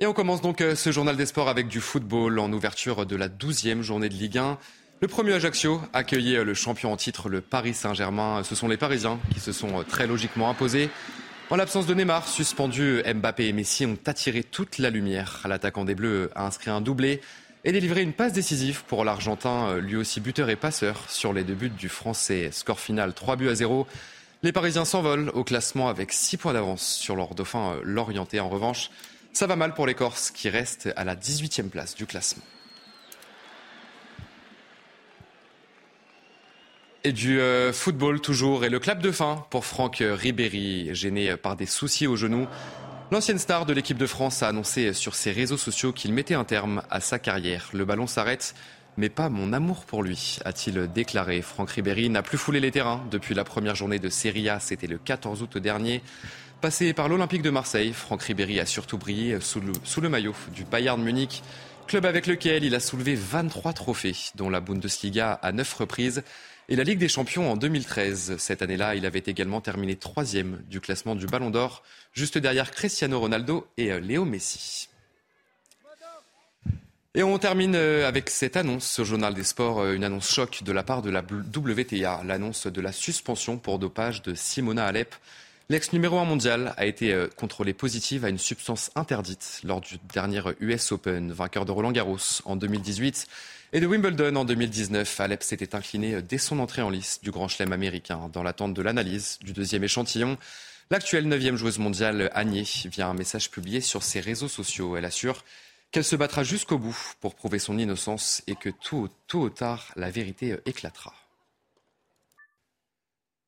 Et 0.00 0.06
on 0.06 0.12
commence 0.12 0.40
donc 0.40 0.60
euh, 0.60 0.74
ce 0.74 0.90
journal 0.90 1.16
des 1.16 1.26
sports 1.26 1.48
avec 1.48 1.68
du 1.68 1.80
football 1.80 2.38
en 2.40 2.52
ouverture 2.52 3.06
de 3.06 3.14
la 3.14 3.28
12e 3.28 3.82
journée 3.82 4.08
de 4.08 4.14
Ligue 4.14 4.38
1. 4.38 4.58
Le 5.00 5.08
premier 5.08 5.34
Ajaccio 5.34 5.80
accueillait 5.92 6.38
euh, 6.38 6.44
le 6.44 6.54
champion 6.54 6.92
en 6.92 6.96
titre, 6.96 7.28
le 7.28 7.40
Paris 7.40 7.74
Saint-Germain. 7.74 8.42
Ce 8.42 8.56
sont 8.56 8.66
les 8.66 8.76
Parisiens 8.76 9.20
qui 9.32 9.38
se 9.38 9.52
sont 9.52 9.84
très 9.84 10.08
logiquement 10.08 10.50
imposés. 10.50 10.90
En 11.48 11.56
l'absence 11.56 11.86
de 11.86 11.94
Neymar, 11.94 12.26
suspendu, 12.26 13.02
Mbappé 13.04 13.46
et 13.46 13.52
Messi 13.52 13.86
ont 13.86 13.98
attiré 14.06 14.42
toute 14.42 14.78
la 14.78 14.90
lumière. 14.90 15.40
L'attaquant 15.48 15.84
des 15.84 15.94
Bleus 15.94 16.30
a 16.34 16.46
inscrit 16.46 16.70
un 16.70 16.80
doublé 16.80 17.20
et 17.64 17.72
délivré 17.72 18.02
une 18.02 18.12
passe 18.12 18.32
décisive 18.32 18.84
pour 18.84 19.04
l'Argentin, 19.04 19.68
euh, 19.68 19.80
lui 19.80 19.96
aussi 19.96 20.20
buteur 20.20 20.48
et 20.48 20.56
passeur 20.56 21.04
sur 21.08 21.32
les 21.32 21.44
deux 21.44 21.54
buts 21.54 21.70
du 21.70 21.88
Français. 21.88 22.50
Score 22.52 22.80
final 22.80 23.12
3 23.12 23.36
buts 23.36 23.48
à 23.48 23.54
0. 23.54 23.86
Les 24.42 24.52
Parisiens 24.52 24.86
s'envolent 24.86 25.30
au 25.34 25.44
classement 25.44 25.88
avec 25.88 26.12
6 26.12 26.38
points 26.38 26.52
d'avance 26.54 26.82
sur 26.82 27.16
leur 27.16 27.34
dauphin 27.34 27.74
euh, 27.74 27.80
l'Orienté. 27.84 28.40
En 28.40 28.48
revanche, 28.48 28.90
ça 29.32 29.46
va 29.46 29.56
mal 29.56 29.74
pour 29.74 29.86
les 29.86 29.94
Corses 29.94 30.30
qui 30.30 30.48
restent 30.48 30.88
à 30.96 31.04
la 31.04 31.14
18e 31.14 31.68
place 31.68 31.94
du 31.94 32.06
classement. 32.06 32.42
Et 37.04 37.12
du 37.12 37.40
euh, 37.40 37.72
football 37.72 38.20
toujours 38.20 38.64
et 38.64 38.68
le 38.68 38.78
clap 38.78 39.00
de 39.00 39.10
fin 39.10 39.46
pour 39.50 39.64
Franck 39.64 40.02
Ribéry, 40.02 40.94
gêné 40.94 41.36
par 41.36 41.56
des 41.56 41.66
soucis 41.66 42.06
au 42.06 42.16
genou. 42.16 42.46
L'ancienne 43.10 43.40
star 43.40 43.66
de 43.66 43.72
l'équipe 43.72 43.98
de 43.98 44.06
France 44.06 44.44
a 44.44 44.48
annoncé 44.48 44.92
sur 44.92 45.16
ses 45.16 45.32
réseaux 45.32 45.56
sociaux 45.56 45.92
qu'il 45.92 46.14
mettait 46.14 46.34
un 46.34 46.44
terme 46.44 46.82
à 46.90 47.00
sa 47.00 47.18
carrière. 47.18 47.68
Le 47.72 47.84
ballon 47.84 48.06
s'arrête, 48.06 48.54
mais 48.96 49.08
pas 49.08 49.28
mon 49.28 49.52
amour 49.52 49.84
pour 49.84 50.04
lui, 50.04 50.38
a-t-il 50.44 50.86
déclaré. 50.92 51.42
Franck 51.42 51.70
Ribéry 51.70 52.08
n'a 52.08 52.22
plus 52.22 52.38
foulé 52.38 52.60
les 52.60 52.70
terrains 52.70 53.04
depuis 53.10 53.34
la 53.34 53.42
première 53.42 53.74
journée 53.74 53.98
de 53.98 54.08
Serie 54.08 54.48
A, 54.48 54.60
c'était 54.60 54.86
le 54.86 54.96
14 54.96 55.42
août 55.42 55.58
dernier. 55.58 56.02
Passé 56.60 56.92
par 56.92 57.08
l'Olympique 57.08 57.42
de 57.42 57.50
Marseille, 57.50 57.92
Franck 57.92 58.22
Ribéry 58.22 58.60
a 58.60 58.66
surtout 58.66 58.96
brillé 58.96 59.40
sous 59.40 59.60
le, 59.60 60.08
maillot 60.08 60.36
du 60.54 60.62
Bayern 60.62 61.02
Munich, 61.02 61.42
club 61.88 62.06
avec 62.06 62.28
lequel 62.28 62.62
il 62.62 62.76
a 62.76 62.80
soulevé 62.80 63.16
23 63.16 63.72
trophées, 63.72 64.14
dont 64.36 64.50
la 64.50 64.60
Bundesliga 64.60 65.32
à 65.32 65.50
9 65.50 65.74
reprises. 65.74 66.22
Et 66.70 66.76
la 66.76 66.84
Ligue 66.84 67.00
des 67.00 67.08
Champions 67.08 67.50
en 67.50 67.56
2013. 67.56 68.36
Cette 68.38 68.62
année-là, 68.62 68.94
il 68.94 69.04
avait 69.04 69.24
également 69.26 69.60
terminé 69.60 69.96
troisième 69.96 70.62
du 70.70 70.80
classement 70.80 71.16
du 71.16 71.26
Ballon 71.26 71.50
d'Or, 71.50 71.82
juste 72.12 72.38
derrière 72.38 72.70
Cristiano 72.70 73.18
Ronaldo 73.18 73.66
et 73.76 73.90
euh, 73.90 73.98
Léo 73.98 74.24
Messi. 74.24 74.88
Et 77.16 77.24
on 77.24 77.36
termine 77.38 77.74
euh, 77.74 78.06
avec 78.06 78.30
cette 78.30 78.56
annonce 78.56 79.00
au 79.00 79.04
Journal 79.04 79.34
des 79.34 79.42
Sports, 79.42 79.80
euh, 79.80 79.94
une 79.94 80.04
annonce 80.04 80.32
choc 80.32 80.62
de 80.62 80.70
la 80.70 80.84
part 80.84 81.02
de 81.02 81.10
la 81.10 81.22
WTA, 81.22 82.22
l'annonce 82.24 82.68
de 82.68 82.80
la 82.80 82.92
suspension 82.92 83.58
pour 83.58 83.80
dopage 83.80 84.22
de 84.22 84.34
Simona 84.34 84.86
Alep. 84.86 85.16
L'ex 85.70 85.92
numéro 85.92 86.18
1 86.18 86.24
mondial 86.24 86.72
a 86.76 86.86
été 86.86 87.16
contrôlée 87.36 87.74
positive 87.74 88.24
à 88.24 88.28
une 88.28 88.38
substance 88.38 88.90
interdite 88.96 89.60
lors 89.62 89.80
du 89.80 89.98
dernier 90.12 90.42
US 90.58 90.90
Open, 90.90 91.30
vainqueur 91.30 91.64
de 91.64 91.70
Roland 91.70 91.92
Garros 91.92 92.18
en 92.44 92.56
2018. 92.56 93.28
Et 93.72 93.78
de 93.78 93.86
Wimbledon 93.86 94.34
en 94.34 94.44
2019, 94.44 95.20
Alep 95.20 95.44
s'était 95.44 95.76
incliné 95.76 96.20
dès 96.22 96.38
son 96.38 96.58
entrée 96.58 96.82
en 96.82 96.90
lice 96.90 97.20
du 97.22 97.30
Grand 97.30 97.46
Chelem 97.46 97.72
américain. 97.72 98.28
Dans 98.32 98.42
l'attente 98.42 98.74
de 98.74 98.82
l'analyse 98.82 99.38
du 99.42 99.52
deuxième 99.52 99.84
échantillon, 99.84 100.38
l'actuelle 100.90 101.28
neuvième 101.28 101.54
joueuse 101.54 101.78
mondiale, 101.78 102.30
Agnès, 102.34 102.86
via 102.86 103.06
un 103.06 103.14
message 103.14 103.48
publié 103.48 103.80
sur 103.80 104.02
ses 104.02 104.18
réseaux 104.18 104.48
sociaux. 104.48 104.96
Elle 104.96 105.04
assure 105.04 105.44
qu'elle 105.92 106.02
se 106.02 106.16
battra 106.16 106.42
jusqu'au 106.42 106.78
bout 106.78 106.98
pour 107.20 107.36
prouver 107.36 107.60
son 107.60 107.78
innocence 107.78 108.42
et 108.48 108.56
que 108.56 108.70
tôt, 108.70 109.08
tôt 109.28 109.42
ou 109.42 109.50
tard, 109.50 109.92
la 109.94 110.10
vérité 110.10 110.56
éclatera. 110.66 111.14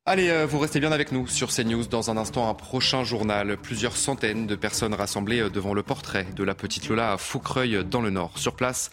Allez, 0.05 0.31
euh, 0.31 0.47
vous 0.47 0.59
restez 0.59 0.81
bien 0.81 0.91
avec 0.91 1.13
nous 1.13 1.29
sur 1.29 1.55
CNews. 1.55 1.87
Dans 1.87 2.11
un 2.11 2.17
instant, 2.17 2.51
un 2.51 2.55
prochain 2.55 3.05
journal. 3.05 3.57
Plusieurs 3.57 3.97
centaines 3.97 4.49
de 4.49 4.57
personnes 4.57 4.95
rassemblées 4.95 5.39
euh, 5.39 5.49
devant 5.49 5.75
le 5.75 5.85
portrait 5.85 6.27
de 6.35 6.43
la 6.43 6.57
petite 6.57 6.89
Lola 6.89 7.13
à 7.13 7.19
Foucreuil 7.19 7.85
dans 7.89 8.01
le 8.01 8.11
Nord. 8.11 8.37
Sur 8.37 8.57
place, 8.57 8.91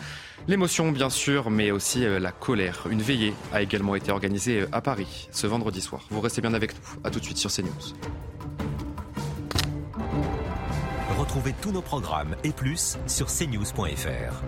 l'émotion 0.47 0.91
bien 0.91 1.09
sûr, 1.09 1.49
mais 1.49 1.71
aussi 1.71 2.05
euh, 2.05 2.19
la 2.19 2.31
colère. 2.31 2.85
Une 2.91 3.01
veillée 3.01 3.33
a 3.51 3.63
également 3.63 3.95
été 3.95 4.11
organisée 4.11 4.65
à 4.71 4.81
Paris 4.81 5.29
ce 5.31 5.47
vendredi 5.47 5.81
soir. 5.81 6.05
Vous 6.11 6.21
restez 6.21 6.41
bien 6.41 6.53
avec 6.53 6.75
nous. 6.75 7.01
A 7.03 7.09
tout 7.09 7.19
de 7.19 7.25
suite 7.25 7.39
sur 7.39 7.51
CNews. 7.51 7.95
Retrouvez 11.17 11.55
tous 11.59 11.71
nos 11.71 11.81
programmes 11.81 12.35
et 12.43 12.51
plus 12.51 12.99
sur 13.07 13.25
cnews.fr. 13.25 14.43